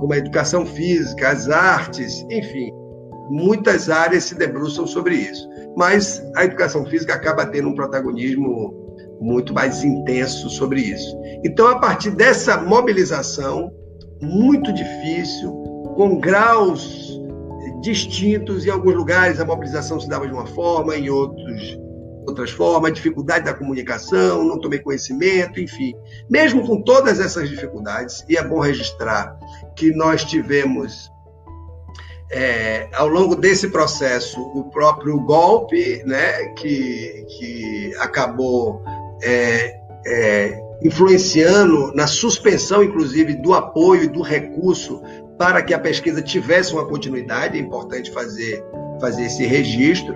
[0.00, 2.81] como a educação física, as artes, enfim
[3.32, 5.48] muitas áreas se debruçam sobre isso.
[5.74, 8.74] Mas a educação física acaba tendo um protagonismo
[9.20, 11.16] muito mais intenso sobre isso.
[11.42, 13.72] Então, a partir dessa mobilização,
[14.20, 15.50] muito difícil,
[15.96, 17.18] com graus
[17.80, 21.80] distintos, em alguns lugares a mobilização se dava de uma forma, em outros
[22.24, 25.92] outras formas, dificuldade da comunicação, não tomei conhecimento, enfim.
[26.30, 29.36] Mesmo com todas essas dificuldades, e é bom registrar
[29.74, 31.10] que nós tivemos
[32.32, 38.82] é, ao longo desse processo, o próprio golpe, né, que, que acabou
[39.22, 45.02] é, é, influenciando na suspensão, inclusive, do apoio e do recurso
[45.36, 48.64] para que a pesquisa tivesse uma continuidade, é importante fazer,
[49.00, 50.14] fazer esse registro.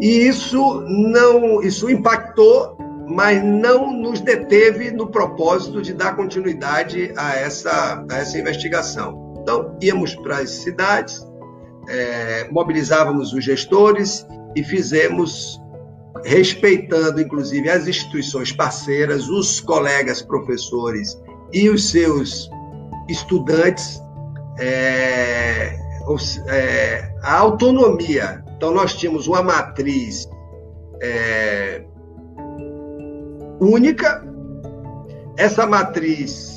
[0.00, 2.76] E isso não, isso impactou,
[3.06, 9.34] mas não nos deteve no propósito de dar continuidade a essa, a essa investigação.
[9.44, 11.22] Então, íamos para as cidades,
[11.88, 15.60] é, mobilizávamos os gestores e fizemos,
[16.24, 21.20] respeitando inclusive as instituições parceiras, os colegas professores
[21.52, 22.50] e os seus
[23.08, 24.00] estudantes,
[24.58, 25.76] é,
[26.48, 28.44] é, a autonomia.
[28.56, 30.28] Então, nós tínhamos uma matriz
[31.02, 31.84] é,
[33.60, 34.24] única.
[35.36, 36.54] Essa matriz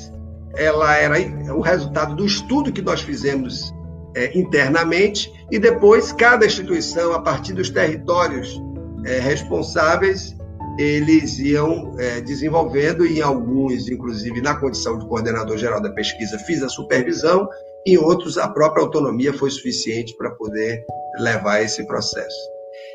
[0.56, 1.16] ela era
[1.54, 3.72] o resultado do estudo que nós fizemos
[4.14, 8.60] é, internamente e depois cada instituição, a partir dos territórios
[9.04, 10.36] é, responsáveis,
[10.78, 16.38] eles iam é, desenvolvendo e em alguns, inclusive na condição de coordenador geral da pesquisa,
[16.40, 17.48] fiz a supervisão,
[17.84, 20.84] em outros a própria autonomia foi suficiente para poder
[21.18, 22.36] levar esse processo.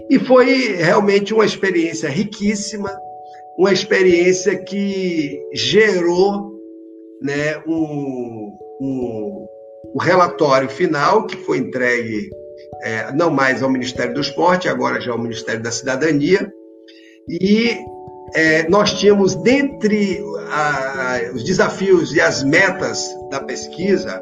[0.09, 2.89] E foi realmente uma experiência riquíssima,
[3.57, 6.53] uma experiência que gerou
[7.21, 9.47] né, um, um,
[9.93, 12.29] o relatório final, que foi entregue
[12.83, 16.51] é, não mais ao Ministério do Esporte, agora já ao Ministério da Cidadania,
[17.29, 17.77] e
[18.35, 20.19] é, nós tínhamos, dentre
[20.51, 24.21] a, os desafios e as metas da pesquisa,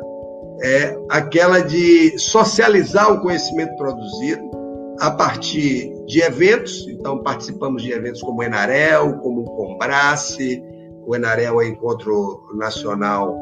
[0.64, 4.52] é, aquela de socializar o conhecimento produzido
[5.00, 10.62] a partir de eventos, então participamos de eventos como o Enarel, como o Combrace,
[11.08, 13.36] o Enarel é Encontro Nacional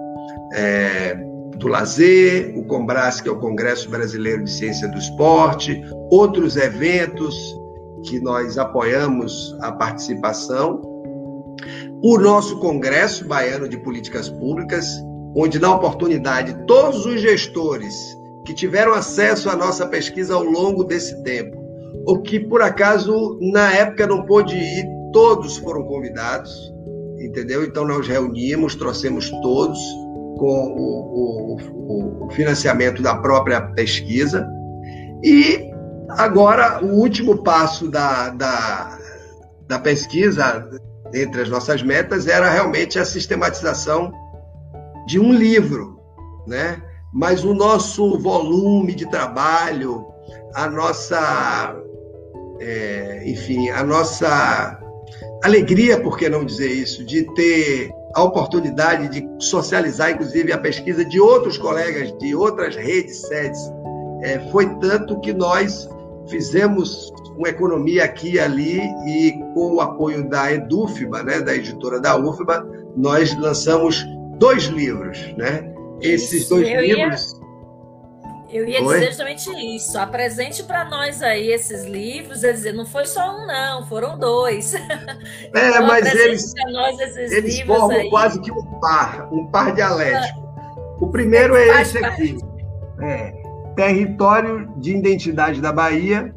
[0.53, 1.17] é,
[1.59, 7.35] do Lazer, o Combras, que é o Congresso Brasileiro de Ciência do Esporte, outros eventos
[8.05, 10.81] que nós apoiamos a participação,
[12.01, 14.87] o nosso Congresso Baiano de Políticas Públicas,
[15.35, 17.93] onde, na oportunidade, todos os gestores
[18.45, 21.57] que tiveram acesso à nossa pesquisa ao longo desse tempo,
[22.05, 26.73] ou que, por acaso, na época não pôde ir, todos foram convidados,
[27.19, 27.65] entendeu?
[27.65, 29.77] Então, nós reunimos, trouxemos todos,
[30.39, 34.47] com o, o, o financiamento da própria pesquisa.
[35.21, 35.69] E
[36.11, 38.97] agora, o último passo da, da,
[39.67, 40.67] da pesquisa,
[41.13, 44.11] entre as nossas metas, era realmente a sistematização
[45.05, 45.99] de um livro,
[46.47, 46.81] né?
[47.13, 50.05] Mas o nosso volume de trabalho,
[50.55, 51.75] a nossa,
[52.61, 54.79] é, enfim, a nossa
[55.43, 61.05] alegria, por que não dizer isso, de ter a oportunidade de socializar, inclusive, a pesquisa
[61.05, 63.59] de outros colegas de outras redes, sedes.
[64.21, 65.87] É, foi tanto que nós
[66.27, 71.99] fizemos uma economia aqui e ali e com o apoio da Edufba, né, da editora
[71.99, 74.05] da UFBA, nós lançamos
[74.37, 75.73] dois livros, né?
[76.01, 77.38] Esses dois livros
[78.51, 78.95] eu ia Oi?
[78.95, 79.97] dizer justamente isso.
[79.97, 82.41] Apresente para nós aí esses livros.
[82.41, 84.73] Quer dizer, não foi só um, não, foram dois.
[85.53, 86.53] É, então, mas eles,
[87.31, 88.09] eles formam aí.
[88.09, 90.47] quase que um par, um par dialético.
[91.01, 92.37] O primeiro é esse aqui.
[93.01, 93.33] É,
[93.75, 96.33] Território de Identidade da Bahia,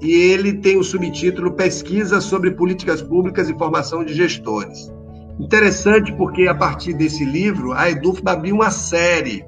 [0.00, 4.90] e ele tem o subtítulo Pesquisa sobre Políticas Públicas e Formação de Gestores.
[5.38, 9.44] Interessante porque a partir desse livro a Eduf abriu uma série,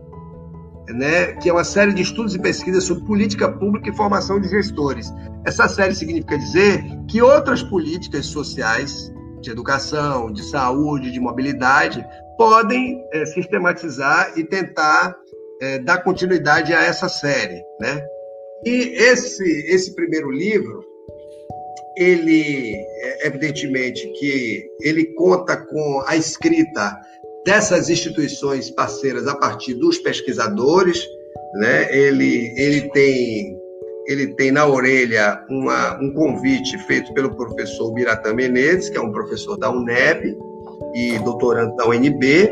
[0.88, 4.48] né, que é uma série de estudos e pesquisas sobre política pública e formação de
[4.48, 5.12] gestores.
[5.46, 12.04] Essa série significa dizer que outras políticas sociais de educação, de saúde, de mobilidade
[12.36, 15.14] podem é, sistematizar e tentar
[15.60, 18.02] é, dar continuidade a essa série, né?
[18.64, 20.84] E esse esse primeiro livro
[21.96, 22.76] ele
[23.22, 26.96] evidentemente que ele conta com a escrita
[27.44, 31.04] dessas instituições parceiras a partir dos pesquisadores,
[31.54, 31.94] né?
[31.96, 33.62] Ele ele tem
[34.06, 39.12] ele tem na orelha uma, um convite feito pelo professor Biratã Menezes, que é um
[39.12, 40.36] professor da UNEB
[40.94, 42.50] e doutorando da UNB,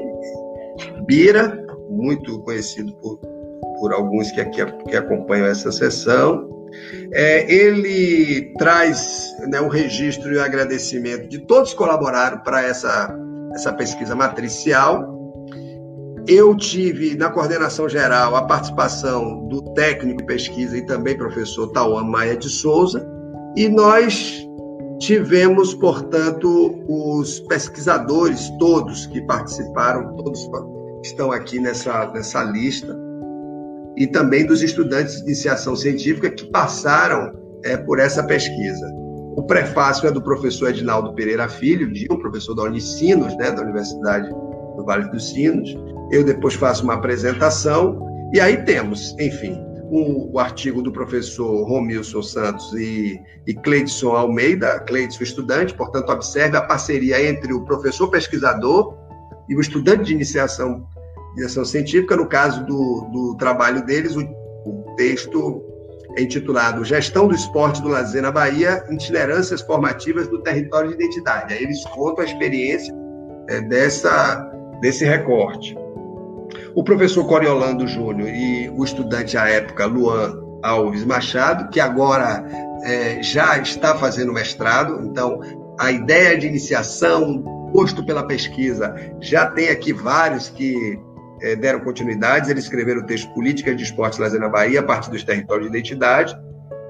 [1.07, 3.19] Bira, muito conhecido por,
[3.79, 6.49] por alguns que, aqui, que acompanham essa sessão.
[7.13, 13.13] É, ele traz né, um registro e um agradecimento de todos que colaboraram para essa,
[13.55, 15.19] essa pesquisa matricial.
[16.27, 22.05] Eu tive na coordenação geral a participação do técnico de pesquisa e também professor Tauan
[22.05, 23.07] Maia de Souza,
[23.57, 24.47] e nós
[25.01, 30.49] tivemos, portanto, os pesquisadores todos que participaram, todos
[31.03, 32.97] estão aqui nessa, nessa lista,
[33.97, 37.33] e também dos estudantes de iniciação científica que passaram
[37.65, 39.00] é, por essa pesquisa.
[39.37, 43.63] O prefácio é do professor Edinaldo Pereira Filho, de um professor da Unicinos, né, da
[43.63, 45.75] Universidade do Vale dos Sinos.
[46.11, 48.01] Eu depois faço uma apresentação
[48.33, 49.57] e aí temos, enfim,
[49.91, 56.57] o, o artigo do professor Romilson Santos e, e Cleidson Almeida, Cleidson estudante, portanto, observe
[56.57, 58.97] a parceria entre o professor pesquisador
[59.49, 60.87] e o estudante de iniciação
[61.33, 62.17] iniciação científica.
[62.17, 65.70] No caso do, do trabalho deles, o, o texto é
[66.19, 71.55] intitulado Gestão do Esporte do Lazer na Bahia, Itinerâncias Formativas do Território de Identidade.
[71.55, 72.95] Aí eles contam a experiência
[73.49, 74.37] é, dessa,
[74.81, 75.77] desse recorte.
[76.75, 82.45] O professor Coriolando Júnior e o estudante à época, Luan Alves Machado, que agora
[82.85, 85.41] é, já está fazendo mestrado, então
[85.79, 87.43] a ideia de iniciação,
[87.73, 90.99] posto pela pesquisa, já tem aqui vários que
[91.43, 94.83] é, deram continuidade, eles escreveram o texto Política de Esporte e Lazer na Bahia, a
[94.83, 96.37] partir dos territórios de identidade.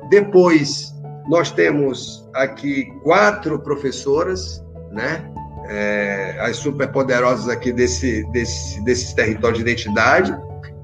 [0.08, 0.92] Depois,
[1.28, 5.30] nós temos aqui quatro professoras, né?
[5.68, 10.36] É, as superpoderosas aqui desse, desse, desses territórios de identidade.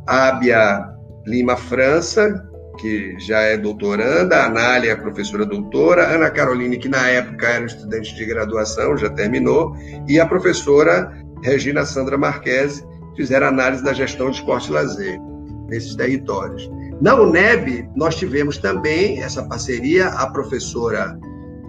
[0.07, 0.89] Ábia
[1.27, 2.49] Lima França,
[2.79, 8.14] que já é doutoranda, a Anália, professora doutora, Ana Caroline, que na época era estudante
[8.14, 9.75] de graduação, já terminou,
[10.07, 11.12] e a professora
[11.43, 12.85] Regina Sandra Marquese,
[13.17, 15.21] fizeram análise da gestão de esporte e lazer
[15.69, 16.71] nesses territórios.
[17.01, 21.19] Na UNEB, nós tivemos também essa parceria, a professora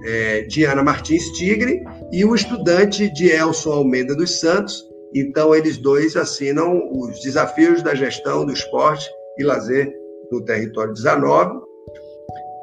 [0.05, 4.85] é, Diana Martins Tigre e o estudante de Elson Almeida dos Santos.
[5.13, 9.05] Então, eles dois assinam os desafios da gestão do esporte
[9.37, 9.91] e lazer
[10.31, 11.59] no território 19.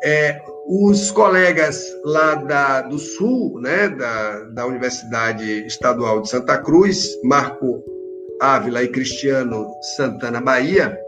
[0.05, 7.09] É, os colegas lá da, do Sul, né, da, da Universidade Estadual de Santa Cruz,
[7.23, 7.83] Marco
[8.41, 9.67] Ávila e Cristiano
[9.97, 10.99] Santana Bahia,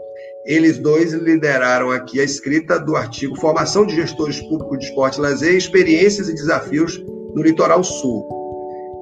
[0.45, 5.21] eles dois lideraram aqui a escrita do artigo Formação de Gestores Públicos de Esporte e
[5.21, 6.97] Lazer, Experiências e Desafios
[7.35, 8.27] no Litoral Sul.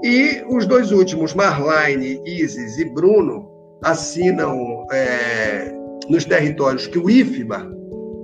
[0.03, 3.47] E os dois últimos, Marlene, Isis e Bruno,
[3.83, 5.71] assinam é,
[6.09, 7.59] nos territórios que o IFBA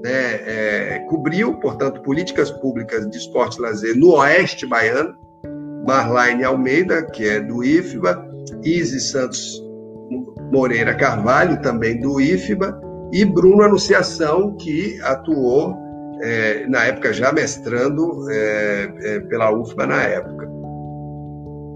[0.04, 5.16] né, é, cobriu, portanto, políticas públicas de esporte e lazer no oeste baiano,
[5.86, 8.32] Marlene Almeida, que é do IFBA,
[8.64, 9.62] Isis Santos
[10.52, 12.80] Moreira Carvalho, também do IFBA,
[13.12, 15.76] e Bruno Anunciação, que atuou
[16.22, 20.50] é, na época já mestrando é, é, pela UFBA na época.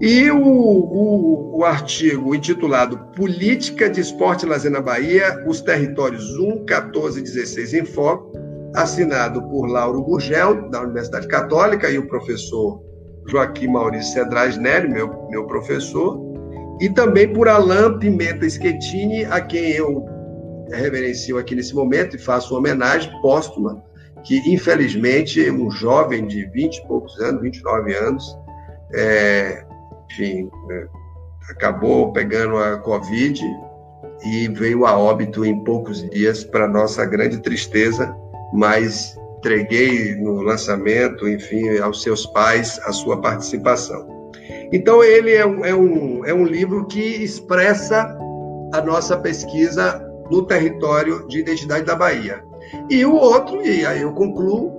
[0.00, 6.38] E o, o, o, artigo intitulado Política de Esporte e Lazer na Bahia, os territórios
[6.38, 8.30] 1, 14 e 16 em foco,
[8.74, 12.82] assinado por Lauro Gurgel, da Universidade Católica, e o professor
[13.26, 16.25] Joaquim Maurício Cedrais Nery, meu, meu professor,
[16.80, 20.04] e também por Alain Pimenta Schettini, a quem eu
[20.70, 23.82] reverencio aqui nesse momento e faço uma homenagem póstuma,
[24.24, 28.38] que infelizmente um jovem de 20 e poucos anos, 29 anos,
[28.94, 29.64] é,
[30.10, 30.86] enfim, é,
[31.50, 33.42] acabou pegando a Covid
[34.24, 38.14] e veio a óbito em poucos dias, para nossa grande tristeza,
[38.52, 44.15] mas entreguei no lançamento, enfim, aos seus pais a sua participação.
[44.72, 48.16] Então, ele é um, é um, é um livro que expressa
[48.72, 52.42] a nossa pesquisa no território de identidade da Bahia.
[52.90, 54.72] E o outro, e aí eu concluo,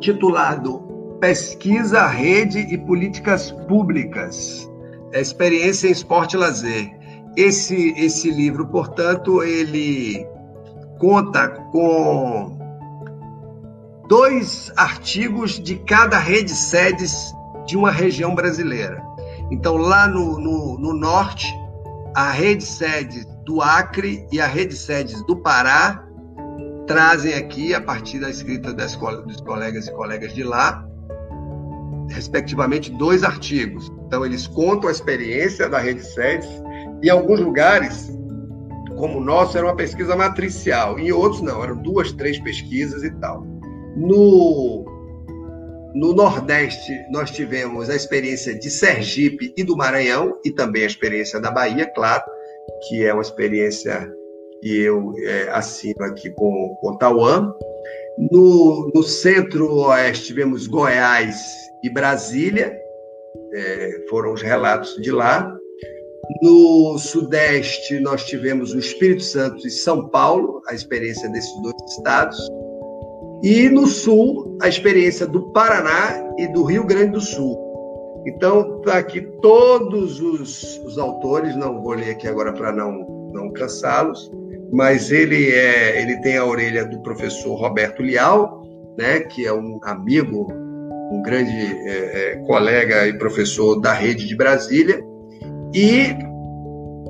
[0.00, 0.80] titulado
[1.20, 4.68] Pesquisa, Rede e Políticas Públicas,
[5.12, 6.90] Experiência em Esporte e Lazer.
[7.36, 10.26] Esse, esse livro, portanto, ele
[10.98, 12.58] conta com
[14.08, 17.32] dois artigos de cada rede sedes
[17.66, 19.02] de uma região brasileira.
[19.50, 21.46] Então, lá no, no, no norte,
[22.14, 26.04] a rede sede do Acre e a rede sedes do Pará
[26.86, 30.86] trazem aqui, a partir da escrita das, dos colegas e colegas de lá,
[32.08, 33.90] respectivamente, dois artigos.
[34.06, 36.48] Então, eles contam a experiência da rede sedes.
[37.02, 38.12] Em alguns lugares,
[38.96, 40.98] como o nosso, era uma pesquisa matricial.
[40.98, 43.44] Em outros, não, eram duas, três pesquisas e tal.
[43.96, 44.84] No,
[45.94, 51.38] no Nordeste, nós tivemos a experiência de Sergipe e do Maranhão, e também a experiência
[51.40, 52.22] da Bahia, claro,
[52.88, 54.10] que é uma experiência
[54.60, 57.52] que eu é, assino aqui com, com Tauã.
[58.30, 61.36] No, no centro-oeste, tivemos Goiás
[61.82, 62.78] e Brasília,
[63.54, 65.52] é, foram os relatos de lá.
[66.40, 72.38] No Sudeste, nós tivemos o Espírito Santo e São Paulo, a experiência desses dois estados.
[73.42, 77.58] E no Sul, a experiência do Paraná e do Rio Grande do Sul.
[78.24, 83.52] Então, está aqui todos os, os, autores, não vou ler aqui agora para não, não
[83.52, 84.30] cansá-los,
[84.72, 88.62] mas ele, é, ele tem a orelha do professor Roberto Lial,
[88.96, 90.46] né, que é um amigo,
[91.10, 95.04] um grande é, é, colega e professor da rede de Brasília,
[95.74, 96.14] e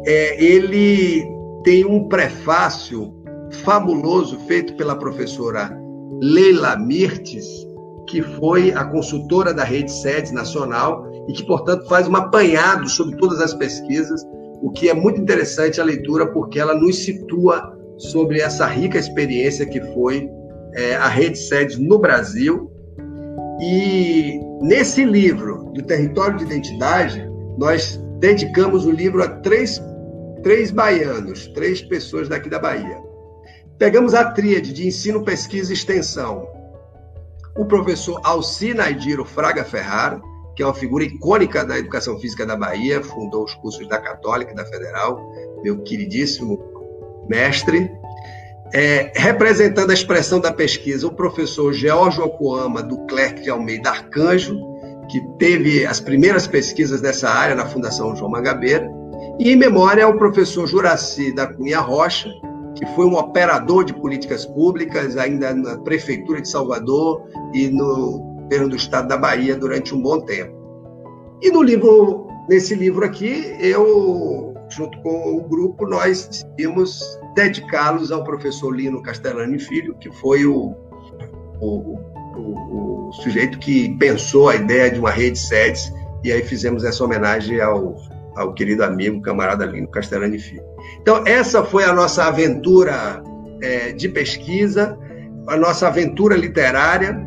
[0.07, 1.27] é, ele
[1.63, 3.15] tem um prefácio
[3.65, 5.82] fabuloso feito pela professora
[6.23, 7.67] Leila Mirtes,
[8.07, 13.17] que foi a consultora da Rede SEDES Nacional e que, portanto, faz um apanhado sobre
[13.17, 14.23] todas as pesquisas,
[14.63, 19.67] o que é muito interessante a leitura, porque ela nos situa sobre essa rica experiência
[19.67, 20.31] que foi
[20.75, 22.71] é, a Rede SEDES no Brasil.
[23.61, 29.83] E nesse livro, do Território de Identidade, nós dedicamos o livro a três,
[30.45, 33.02] três baianos, três pessoas daqui da Bahia.
[33.83, 36.49] Pegamos a tríade de ensino, pesquisa e extensão.
[37.57, 40.23] O professor Alcinaidiro Fraga Ferrara,
[40.55, 44.53] que é uma figura icônica da educação física da Bahia, fundou os cursos da Católica
[44.53, 45.21] e da Federal,
[45.65, 46.61] meu queridíssimo
[47.29, 47.91] mestre.
[48.73, 54.57] É, representando a expressão da pesquisa, o professor George Okoama, do Clerc de Almeida Arcanjo,
[55.11, 58.89] que teve as primeiras pesquisas nessa área na Fundação João Mangabeira.
[59.41, 62.31] E em memória ao professor Juraci da Cunha Rocha,
[62.75, 68.69] que foi um operador de políticas públicas ainda na Prefeitura de Salvador e no governo
[68.71, 70.53] do Estado da Bahia durante um bom tempo.
[71.43, 77.01] E no livro, nesse livro aqui, eu, junto com o grupo, nós decidimos
[77.35, 80.75] dedicá-los ao professor Lino Castellani Filho, que foi o,
[81.61, 81.99] o,
[82.37, 85.93] o, o sujeito que pensou a ideia de uma rede SEDES,
[86.23, 87.97] e aí fizemos essa homenagem ao,
[88.37, 90.72] ao querido amigo, camarada Lino Castellani Filho.
[91.03, 93.23] Então, essa foi a nossa aventura
[93.61, 94.97] é, de pesquisa,
[95.49, 97.21] a nossa aventura literária,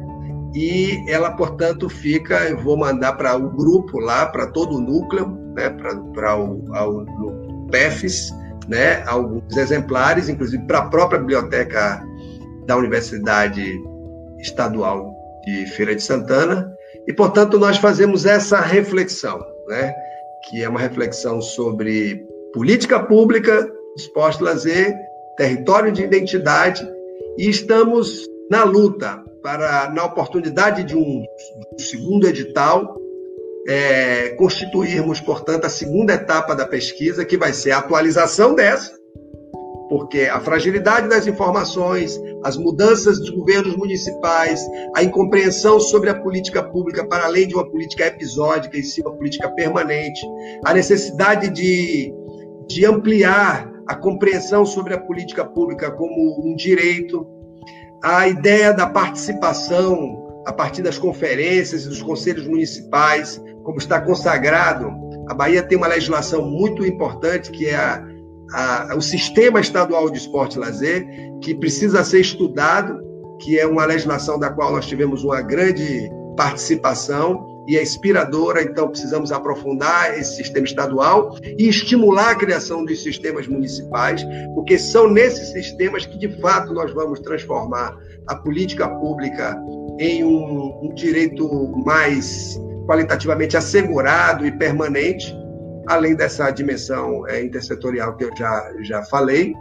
[0.54, 5.28] e ela, portanto, fica, eu vou mandar para o grupo lá, para todo o núcleo,
[5.54, 5.70] né,
[6.14, 8.32] para o, o PEFs,
[8.70, 12.02] né, alguns exemplares, inclusive para a própria biblioteca
[12.66, 13.78] da Universidade
[14.40, 15.14] Estadual
[15.44, 16.74] de Feira de Santana,
[17.06, 19.94] e, portanto, nós fazemos essa reflexão, né,
[20.46, 22.25] que é uma reflexão sobre
[22.56, 24.96] política pública, esporte lazer,
[25.36, 26.88] território de identidade,
[27.38, 32.96] e estamos na luta para, na oportunidade de um, de um segundo edital,
[33.68, 38.98] é, constituirmos, portanto, a segunda etapa da pesquisa, que vai ser a atualização dessa,
[39.90, 46.64] porque a fragilidade das informações, as mudanças dos governos municipais, a incompreensão sobre a política
[46.64, 50.22] pública para além de uma política episódica, e sim uma política permanente,
[50.64, 52.14] a necessidade de
[52.68, 57.26] de ampliar a compreensão sobre a política pública como um direito,
[58.04, 64.92] a ideia da participação a partir das conferências e dos conselhos municipais, como está consagrado.
[65.28, 68.06] A Bahia tem uma legislação muito importante que é a,
[68.54, 71.08] a, o Sistema Estadual de Esporte e Lazer,
[71.42, 73.00] que precisa ser estudado,
[73.42, 78.90] que é uma legislação da qual nós tivemos uma grande participação e é inspiradora, então
[78.90, 85.50] precisamos aprofundar esse sistema estadual e estimular a criação dos sistemas municipais, porque são nesses
[85.50, 87.98] sistemas que, de fato, nós vamos transformar
[88.28, 89.60] a política pública
[90.00, 91.48] em um, um direito
[91.86, 95.36] mais qualitativamente assegurado e permanente,
[95.88, 99.54] além dessa dimensão é, intersetorial que eu já, já falei.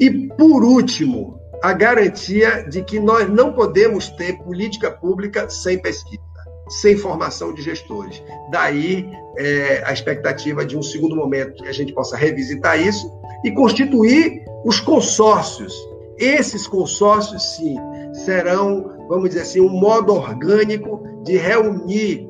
[0.00, 6.22] E, por último, a garantia de que nós não podemos ter política pública sem pesquisa,
[6.68, 8.22] sem formação de gestores.
[8.50, 13.10] Daí é, a expectativa de um segundo momento que a gente possa revisitar isso
[13.44, 15.74] e constituir os consórcios.
[16.18, 17.76] Esses consórcios, sim,
[18.12, 22.28] serão, vamos dizer assim, um modo orgânico de reunir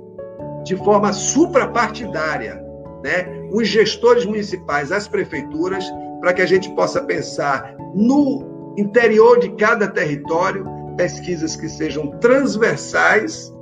[0.64, 2.62] de forma suprapartidária
[3.02, 5.84] né, os gestores municipais, as prefeituras,
[6.20, 10.66] para que a gente possa pensar no interior de cada território
[10.96, 13.52] pesquisas que sejam transversais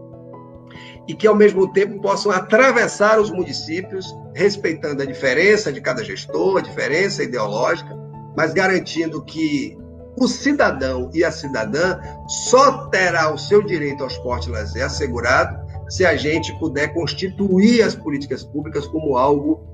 [1.08, 6.58] e que, ao mesmo tempo, possam atravessar os municípios, respeitando a diferença de cada gestor,
[6.58, 7.96] a diferença ideológica,
[8.36, 9.78] mas garantindo que
[10.18, 15.66] o cidadão e a cidadã só terá o seu direito ao esporte e lazer assegurado
[15.88, 19.64] se a gente puder constituir as políticas públicas como algo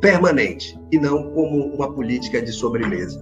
[0.00, 3.20] permanente e não como uma política de sobremesa.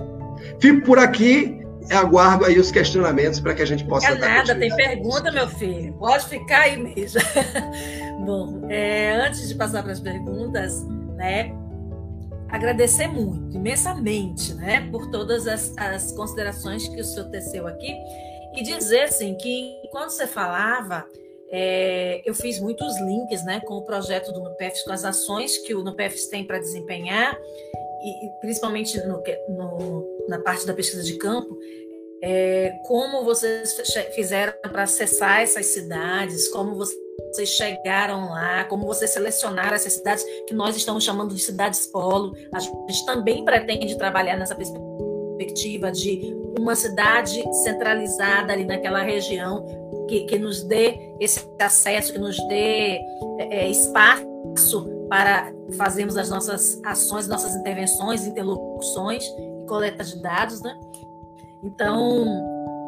[0.61, 1.60] Fico por aqui,
[1.91, 5.93] aguardo aí os questionamentos para que a gente possa é nada, tem pergunta, meu filho.
[5.95, 7.20] Pode ficar aí mesmo.
[8.24, 10.85] Bom, é, antes de passar para as perguntas,
[11.16, 11.53] né,
[12.49, 17.97] agradecer muito, imensamente, né, por todas as, as considerações que o senhor teceu aqui
[18.55, 21.07] e dizer, assim, que quando você falava,
[21.51, 25.74] é, eu fiz muitos links né, com o projeto do NUPEFs, com as ações que
[25.74, 27.37] o NUPEFs tem para desempenhar,
[28.03, 31.59] e, principalmente no, no, na parte da pesquisa de campo,
[32.23, 33.81] é, como vocês
[34.15, 40.55] fizeram para acessar essas cidades, como vocês chegaram lá, como vocês selecionaram essas cidades que
[40.55, 42.35] nós estamos chamando de cidades polo.
[42.53, 49.65] A gente também pretende trabalhar nessa perspectiva de uma cidade centralizada ali naquela região
[50.07, 52.99] que, que nos dê esse acesso, que nos dê
[53.39, 60.63] é, é, espaço para fazermos as nossas ações, nossas intervenções, interlocuções e coleta de dados,
[60.63, 60.79] né?
[61.65, 62.25] Então,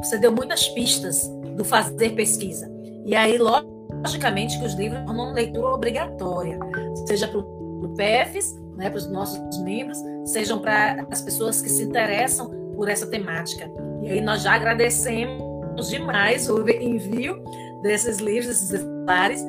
[0.01, 2.71] você deu muitas pistas do fazer pesquisa.
[3.05, 6.59] E aí, logicamente, que os livros uma leitura obrigatória,
[7.09, 11.83] seja para o PEFs, né, para os nossos membros, sejam para as pessoas que se
[11.83, 13.69] interessam por essa temática.
[14.03, 17.43] E aí nós já agradecemos demais o envio
[17.83, 19.45] desses livros, desses exemplares.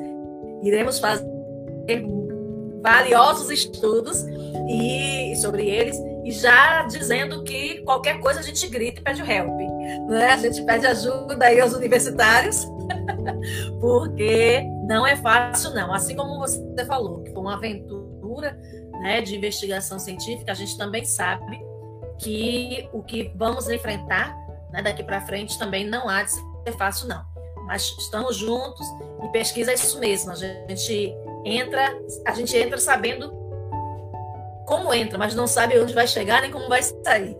[0.62, 1.24] Iremos fazer
[2.84, 4.26] valiosos estudos
[4.68, 9.26] e sobre eles e já dizendo que qualquer coisa a gente grita e pede o
[9.26, 9.58] help,
[10.06, 10.32] né?
[10.32, 12.66] A gente pede ajuda aí aos universitários,
[13.80, 15.94] porque não é fácil não.
[15.94, 18.54] Assim como você falou, que foi uma aventura,
[19.00, 21.58] né, de investigação científica, a gente também sabe
[22.18, 24.36] que o que vamos enfrentar
[24.70, 27.24] né, daqui para frente também não há de ser fácil, não.
[27.66, 28.86] Mas estamos juntos
[29.22, 30.32] e pesquisa é isso mesmo.
[30.32, 31.14] A gente
[31.44, 33.32] entra, a gente entra sabendo
[34.66, 37.36] como entra, mas não sabe onde vai chegar nem como vai sair.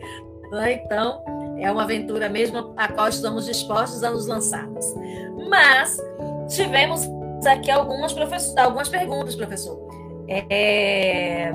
[0.51, 0.75] Né?
[0.85, 1.23] Então,
[1.59, 4.85] é uma aventura mesmo a qual estamos dispostos a nos lançarmos.
[5.49, 5.97] Mas
[6.49, 7.03] tivemos
[7.47, 8.15] aqui algumas,
[8.57, 9.83] algumas perguntas, professor.
[10.29, 11.53] É,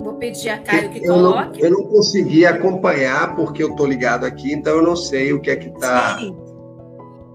[0.00, 1.60] Vou pedir a Caio que eu coloque.
[1.60, 5.40] Não, eu não consegui acompanhar porque eu estou ligado aqui, então eu não sei o
[5.40, 6.18] que é que está.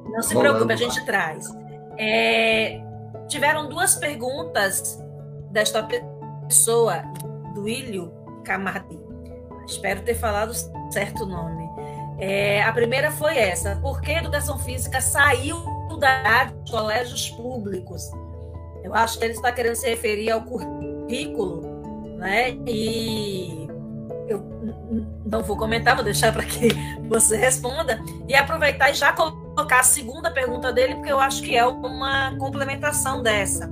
[0.10, 1.46] Não se preocupe, a gente traz.
[1.98, 2.80] É,
[3.34, 5.02] tiveram duas perguntas
[5.52, 5.86] desta
[6.48, 7.02] pessoa,
[7.54, 8.14] do Ilho
[8.46, 9.00] Camardi.
[9.68, 10.54] Espero ter falado
[10.92, 11.64] certo o nome.
[12.20, 15.58] É, a primeira foi essa: por que a educação física saiu
[16.00, 18.12] da dos colégios públicos?
[18.84, 21.74] Eu acho que ele está querendo se referir ao currículo
[22.18, 22.52] né?
[22.66, 23.68] E
[24.28, 24.42] eu
[25.26, 26.70] não vou comentar, vou deixar para que
[27.10, 31.56] você responda e aproveitar e já colocar a segunda pergunta dele, porque eu acho que
[31.56, 33.72] é uma complementação dessa.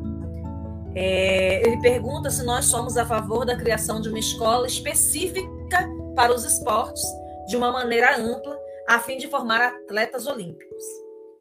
[0.93, 6.33] É, ele pergunta se nós somos a favor da criação de uma escola específica para
[6.33, 7.01] os esportes,
[7.47, 8.57] de uma maneira ampla,
[8.87, 10.83] a fim de formar atletas olímpicos.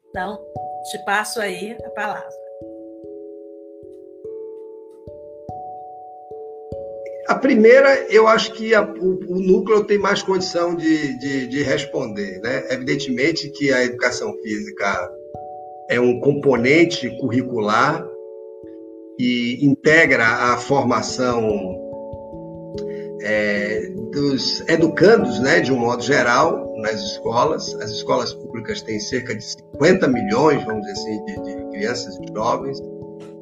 [0.09, 0.39] Então,
[0.89, 2.40] te passo aí a palavra.
[7.27, 11.63] A primeira, eu acho que a, o, o, núcleo tem mais condição de, de, de,
[11.63, 12.39] responder.
[12.39, 12.65] Né?
[12.69, 15.11] Evidentemente que a educação física
[15.89, 18.07] é um componente curricular
[19.19, 21.77] e integra a formação
[23.21, 27.73] é, dos educandos, né, de um modo geral, nas escolas.
[27.75, 32.33] As escolas públicas têm cerca de 50 milhões, vamos dizer assim, de, de crianças e
[32.33, 32.79] jovens,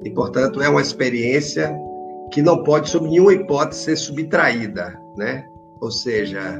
[0.04, 1.74] e, portanto, é uma experiência
[2.32, 5.46] que não pode, sob nenhuma hipótese, ser subtraída, né?
[5.82, 6.60] Ou seja,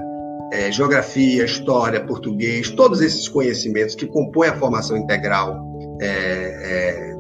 [0.52, 5.64] é, geografia, história, português, todos esses conhecimentos que compõem a formação integral
[6.02, 7.16] é, é,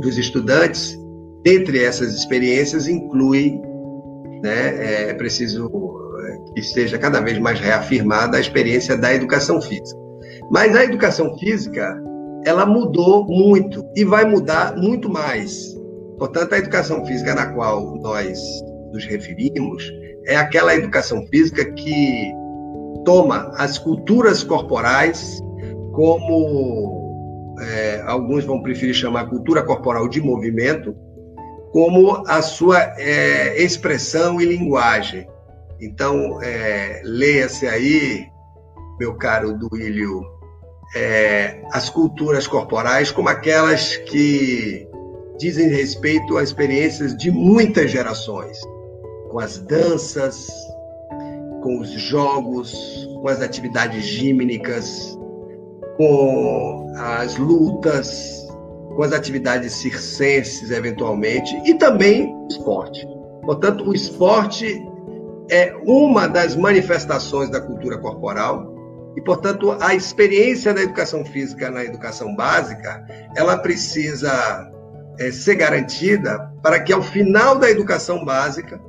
[0.00, 0.98] dos estudantes,
[1.42, 3.60] dentre essas experiências, inclui,
[4.42, 5.70] né, é, é preciso
[6.54, 9.98] que seja cada vez mais reafirmada a experiência da educação física.
[10.50, 12.00] Mas a educação física,
[12.44, 15.73] ela mudou muito e vai mudar muito mais.
[16.24, 18.40] Portanto, a educação física na qual nós
[18.94, 19.92] nos referimos
[20.24, 22.32] é aquela educação física que
[23.04, 25.38] toma as culturas corporais
[25.92, 30.96] como é, alguns vão preferir chamar cultura corporal de movimento,
[31.72, 35.28] como a sua é, expressão e linguagem.
[35.78, 38.24] Então, é, leia-se aí,
[38.98, 40.22] meu caro Duílio,
[40.96, 44.88] é, as culturas corporais como aquelas que
[45.38, 48.58] dizem respeito a experiências de muitas gerações,
[49.30, 50.46] com as danças,
[51.62, 55.18] com os jogos, com as atividades gímnicas,
[55.96, 58.46] com as lutas,
[58.94, 63.06] com as atividades circenses, eventualmente, e também esporte.
[63.42, 64.80] Portanto, o esporte
[65.50, 68.72] é uma das manifestações da cultura corporal
[69.16, 73.04] e, portanto, a experiência da educação física na educação básica,
[73.36, 74.72] ela precisa
[75.18, 78.80] é, ser garantida para que, ao final da educação básica,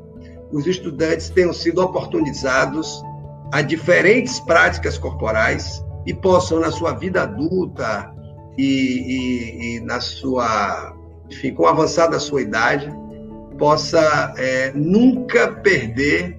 [0.52, 3.04] os estudantes tenham sido oportunizados
[3.52, 8.12] a diferentes práticas corporais e possam, na sua vida adulta
[8.58, 10.94] e, e, e na sua,
[11.30, 12.90] enfim, com o avançar sua idade,
[13.58, 16.38] possa é, nunca perder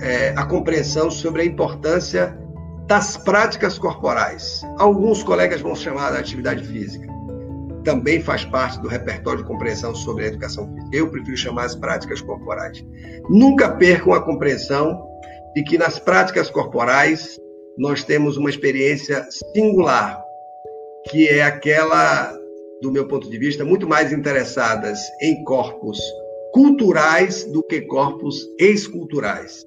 [0.00, 2.38] é, a compreensão sobre a importância
[2.86, 4.62] das práticas corporais.
[4.78, 7.06] Alguns colegas vão chamar da atividade física.
[7.84, 10.96] Também faz parte do repertório de compreensão sobre a educação física.
[10.96, 12.84] Eu prefiro chamar as práticas corporais.
[13.28, 15.06] Nunca percam a compreensão
[15.54, 17.38] de que nas práticas corporais
[17.76, 20.22] nós temos uma experiência singular,
[21.10, 22.36] que é aquela,
[22.80, 26.00] do meu ponto de vista, muito mais interessadas em corpos
[26.52, 29.62] culturais do que corpos esculturais.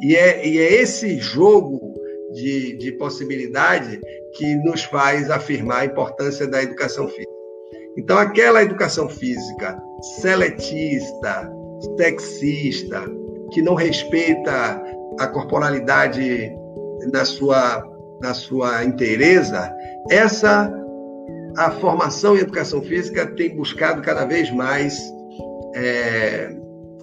[0.00, 1.94] E é, e é esse jogo
[2.34, 3.98] de, de possibilidade
[4.36, 7.35] que nos faz afirmar a importância da educação física.
[7.96, 9.80] Então, aquela educação física
[10.20, 11.50] seletista,
[11.96, 13.02] sexista,
[13.52, 14.82] que não respeita
[15.18, 16.52] a corporalidade
[17.12, 17.82] na sua,
[18.20, 19.74] na sua inteireza,
[20.10, 20.72] essa
[21.56, 24.98] a formação em educação física tem buscado cada vez mais
[25.74, 26.54] é,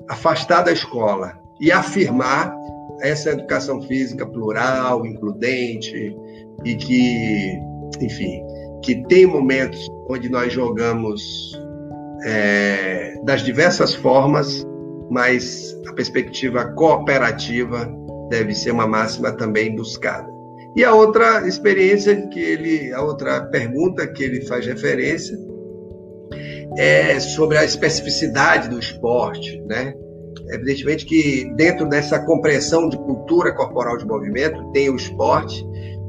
[0.10, 2.56] afastar da escola e afirmar
[3.02, 6.16] essa educação física plural, includente
[6.64, 7.60] e que,
[8.00, 8.44] enfim,
[8.84, 11.58] que tem momentos onde nós jogamos
[12.26, 14.64] é, das diversas formas,
[15.10, 17.90] mas a perspectiva cooperativa
[18.30, 20.28] deve ser uma máxima também buscada.
[20.76, 25.38] E a outra experiência que ele, a outra pergunta que ele faz referência
[26.78, 29.94] é sobre a especificidade do esporte, né?
[30.50, 35.64] Evidentemente que dentro dessa compreensão de cultura corporal de movimento tem o esporte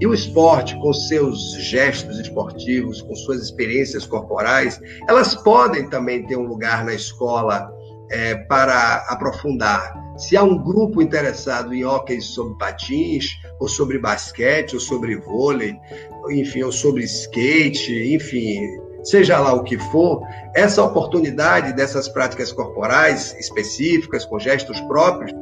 [0.04, 4.78] e o esporte com seus gestos esportivos, com suas experiências corporais,
[5.08, 7.72] elas podem também ter um lugar na escola
[8.10, 9.94] é, para aprofundar.
[10.18, 15.74] Se há um grupo interessado em hóquei sobre patins, ou sobre basquete, ou sobre vôlei,
[16.28, 18.60] enfim, ou sobre skate, enfim,
[19.02, 20.20] seja lá o que for,
[20.54, 25.32] essa oportunidade dessas práticas corporais específicas, com gestos próprios,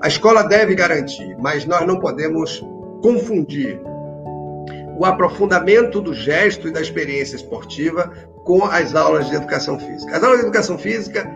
[0.00, 2.64] a escola deve garantir, mas nós não podemos
[3.02, 3.80] confundir
[4.98, 8.12] o aprofundamento do gesto e da experiência esportiva
[8.44, 10.16] com as aulas de educação física.
[10.16, 11.28] As aulas de educação física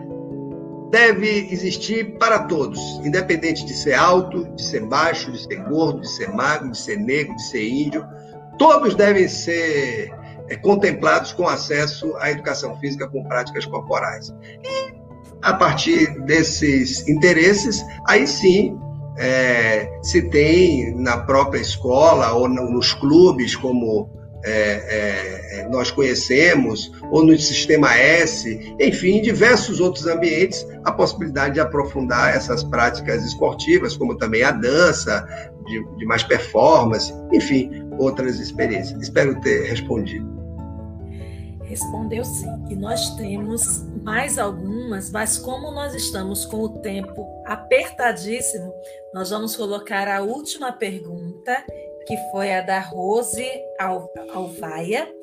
[0.89, 6.09] deve existir para todos, independente de ser alto, de ser baixo, de ser gordo, de
[6.09, 8.05] ser magro, de ser negro, de ser índio.
[8.57, 10.13] Todos devem ser
[10.49, 14.33] é, contemplados com acesso à educação física com práticas corporais.
[14.63, 14.97] E,
[15.41, 18.79] a partir desses interesses, aí sim
[19.17, 24.09] é, se tem na própria escola ou no, nos clubes, como
[24.45, 30.91] é, é, é, nós conhecemos, ou no Sistema S, enfim, em diversos outros ambientes, a
[30.91, 35.27] possibilidade de aprofundar essas práticas esportivas, como também a dança,
[35.65, 39.01] de, de mais performance, enfim, outras experiências.
[39.01, 40.37] Espero ter respondido.
[41.63, 42.47] Respondeu sim.
[42.69, 48.73] E nós temos mais algumas, mas como nós estamos com o tempo apertadíssimo,
[49.13, 51.61] nós vamos colocar a última pergunta
[52.05, 53.45] que foi a da Rose
[54.33, 55.13] Alvaia,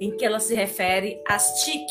[0.00, 1.86] em que ela se refere às TIC,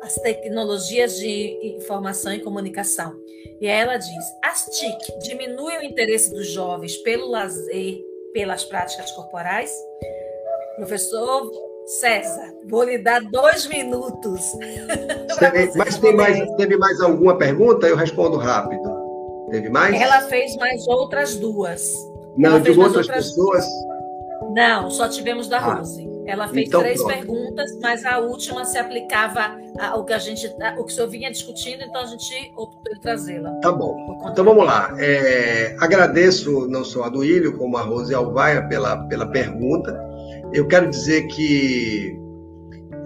[0.00, 3.12] as tecnologias de informação e comunicação.
[3.60, 8.00] E ela diz: as TIC diminuem o interesse dos jovens pelo lazer,
[8.32, 9.74] pelas práticas corporais?
[10.76, 14.42] Professor César, vou lhe dar dois minutos.
[15.74, 17.88] Mas tem mais, teve mais alguma pergunta?
[17.88, 18.94] Eu respondo rápido.
[19.50, 19.98] Teve mais?
[19.98, 21.94] Ela fez mais outras duas.
[22.36, 23.64] Não, ela de outras, outras pessoas?
[24.54, 26.06] Não, só tivemos da ah, Rose.
[26.26, 27.14] Ela fez então, três pronto.
[27.14, 31.30] perguntas, mas a última se aplicava ao que a gente, o que o senhor vinha
[31.30, 33.50] discutindo, então a gente optou em trazê-la.
[33.62, 33.96] Tá bom.
[34.30, 34.94] Então vamos lá.
[34.98, 40.07] É, agradeço não só a do Ilho, como a Rose Alvaia pela, pela pergunta.
[40.52, 42.18] Eu quero dizer que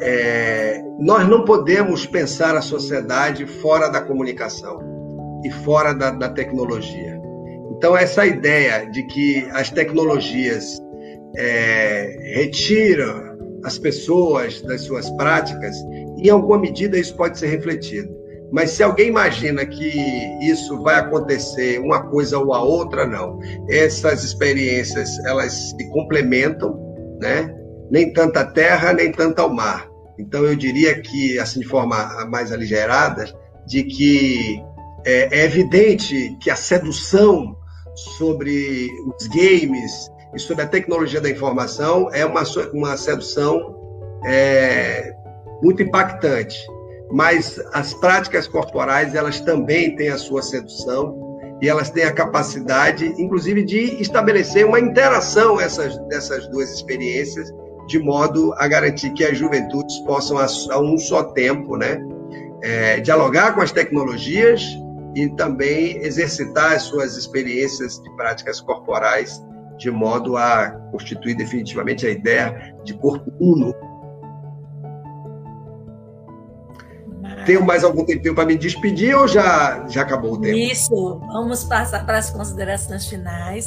[0.01, 4.79] é, nós não podemos pensar a sociedade fora da comunicação
[5.45, 7.21] e fora da, da tecnologia.
[7.77, 10.79] Então, essa ideia de que as tecnologias
[11.37, 13.33] é, retiram
[13.65, 15.77] as pessoas das suas práticas,
[16.19, 18.09] em alguma medida isso pode ser refletido.
[18.53, 19.91] Mas se alguém imagina que
[20.43, 23.39] isso vai acontecer uma coisa ou a outra, não.
[23.71, 26.92] Essas experiências, elas se complementam,
[27.23, 27.55] né?
[27.91, 29.89] Nem tanto a terra, nem tanto ao mar.
[30.19, 33.25] Então eu diria que, assim, de forma mais aligerada,
[33.67, 34.61] de que
[35.07, 37.57] é, é evidente que a sedução
[38.17, 42.43] sobre os games e sobre a tecnologia da informação é uma,
[42.73, 43.77] uma sedução
[44.25, 45.13] é,
[45.63, 46.59] muito impactante.
[47.11, 51.22] Mas as práticas corporais, elas também têm a sua sedução
[51.63, 57.55] e elas têm a capacidade, inclusive, de estabelecer uma interação essas, dessas duas experiências,
[57.87, 62.05] de modo a garantir que as juventudes possam, a, um só tempo, né,
[62.65, 64.61] é, dialogar com as tecnologias
[65.15, 69.41] e também exercitar as suas experiências de práticas corporais
[69.79, 73.73] de modo a constituir definitivamente a ideia de corpo uno.
[77.45, 80.57] Tenho mais algum tempinho para me despedir ou já, já acabou o tempo?
[80.57, 83.67] Isso, vamos passar para as considerações finais.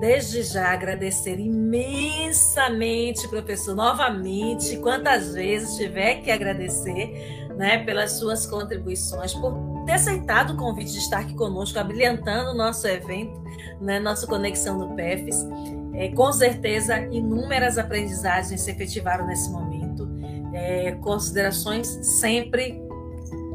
[0.00, 9.32] Desde já agradecer imensamente, professor, novamente, quantas vezes tiver que agradecer, né, pelas suas contribuições,
[9.34, 9.54] por
[9.86, 13.42] ter aceitado o convite de estar aqui conosco, abrilhantando o nosso evento
[13.82, 15.46] né, nossa conexão do PEFs.
[15.94, 20.08] É, com certeza, inúmeras aprendizagens se efetivaram nesse momento.
[20.54, 21.86] É, considerações
[22.20, 22.80] sempre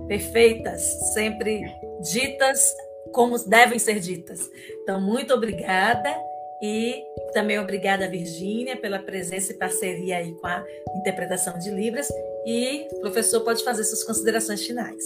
[0.07, 0.81] perfeitas,
[1.13, 1.61] sempre
[2.01, 2.73] ditas
[3.11, 4.49] como devem ser ditas.
[4.83, 6.15] Então, muito obrigada
[6.61, 7.03] e
[7.33, 10.63] também obrigada, Virgínia, pela presença e parceria aí com a
[10.97, 12.07] interpretação de Libras.
[12.45, 15.03] E o professor pode fazer suas considerações finais.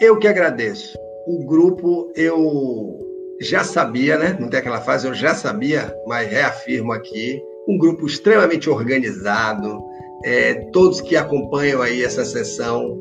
[0.00, 0.96] Eu que agradeço.
[1.26, 2.98] O grupo, eu
[3.40, 4.36] já sabia, né?
[4.38, 9.82] Não tem aquela fase, eu já sabia, mas reafirmo aqui, um grupo extremamente organizado,
[10.24, 12.98] é, todos que acompanham aí essa sessão,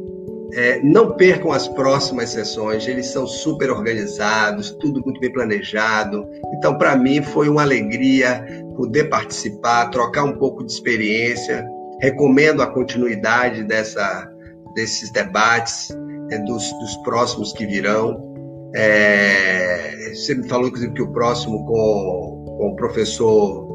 [0.54, 6.28] é, não percam as próximas sessões, eles são super organizados, tudo muito bem planejado.
[6.58, 8.46] Então, para mim, foi uma alegria
[8.76, 11.68] poder participar, trocar um pouco de experiência.
[12.02, 14.28] Recomendo a continuidade dessa,
[14.74, 15.90] desses debates,
[16.32, 18.28] é, dos, dos próximos que virão.
[18.76, 23.68] É, você me falou, inclusive, que o próximo com, com o professor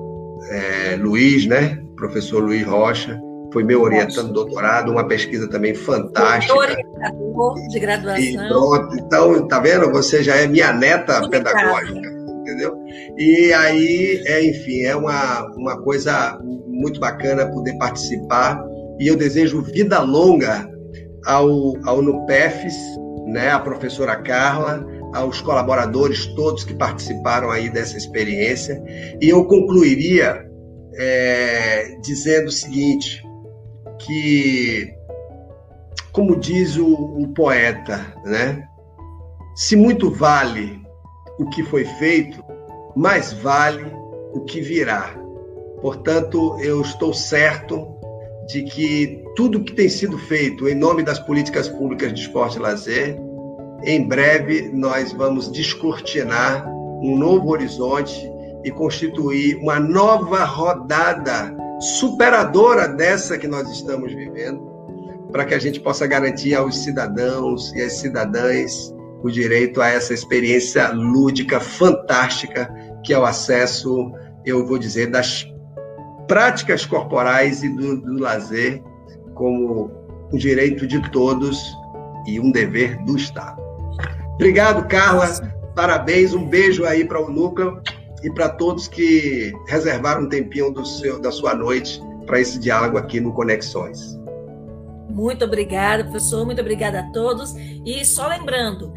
[0.50, 1.78] é, Luiz, né?
[1.96, 3.20] Professor Luiz Rocha,
[3.55, 6.59] foi meu orientando doutorado, uma pesquisa também fantástica.
[6.59, 8.20] Orientador de graduação.
[8.20, 9.92] E então, tá vendo?
[9.92, 12.76] Você já é minha neta Muito pedagógica, entendeu?
[13.16, 16.36] E aí, é, enfim, é uma, uma coisa
[16.66, 18.61] muito bacana poder participar.
[18.98, 20.68] E eu desejo vida longa
[21.24, 22.74] ao, ao NUPEFs,
[23.26, 24.84] né, a professora Carla,
[25.14, 28.82] aos colaboradores todos que participaram aí dessa experiência.
[29.22, 30.44] E eu concluiria
[30.96, 33.23] é, dizendo o seguinte,
[34.05, 34.94] que,
[36.12, 38.66] como diz o, o poeta, né,
[39.55, 40.82] se muito vale
[41.38, 42.42] o que foi feito,
[42.96, 43.84] mais vale
[44.32, 45.14] o que virá.
[45.80, 47.94] Portanto, eu estou certo
[48.46, 52.61] de que tudo que tem sido feito em nome das políticas públicas de esporte e
[52.61, 53.18] lazer,
[53.82, 56.68] em breve nós vamos descortinar
[57.02, 58.30] um novo horizonte
[58.64, 61.55] e constituir uma nova rodada
[61.85, 64.61] superadora dessa que nós estamos vivendo,
[65.30, 70.12] para que a gente possa garantir aos cidadãos e às cidadãs o direito a essa
[70.14, 72.72] experiência lúdica fantástica
[73.05, 74.12] que é o acesso,
[74.45, 75.47] eu vou dizer, das
[76.26, 78.82] práticas corporais e do, do lazer
[79.35, 79.91] como
[80.32, 81.62] um direito de todos
[82.26, 83.62] e um dever do Estado.
[84.35, 85.26] Obrigado, Carla.
[85.74, 87.82] Parabéns, um beijo aí para o Núcleo
[88.24, 93.20] e para todos que reservaram um tempinho seu, da sua noite para esse diálogo aqui
[93.20, 94.18] no Conexões.
[95.10, 96.44] Muito obrigada, professor.
[96.44, 97.54] Muito obrigada a todos.
[97.84, 98.92] E só lembrando,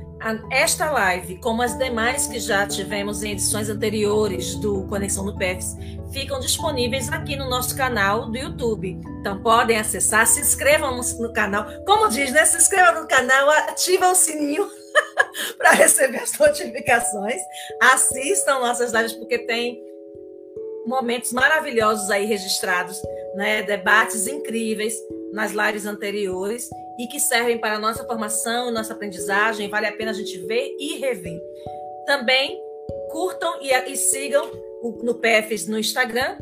[0.49, 5.75] esta live, como as demais que já tivemos em edições anteriores do Conexão do PEFs,
[6.11, 8.99] ficam disponíveis aqui no nosso canal do YouTube.
[9.19, 11.65] Então podem acessar, se inscrevam no canal.
[11.85, 12.45] Como diz, né?
[12.45, 14.67] Se inscreva no canal, ativa o sininho
[15.57, 17.41] para receber as notificações.
[17.81, 19.83] Assistam nossas lives, porque tem
[20.85, 23.01] momentos maravilhosos aí registrados,
[23.35, 23.61] né?
[23.61, 24.95] debates incríveis
[25.33, 29.69] nas lives anteriores e que servem para a nossa formação, nossa aprendizagem.
[29.69, 31.39] Vale a pena a gente ver e rever.
[32.05, 32.59] Também
[33.11, 34.49] curtam e, e sigam
[34.81, 36.37] o, no PFs no Instagram.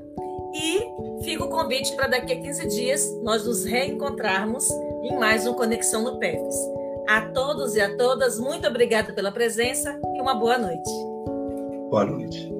[0.54, 0.80] E
[1.26, 4.66] fica o convite para daqui a 15 dias nós nos reencontrarmos
[5.04, 6.56] em mais um Conexão no PFs.
[7.08, 10.90] A todos e a todas, muito obrigada pela presença e uma boa noite.
[11.90, 12.52] Boa noite.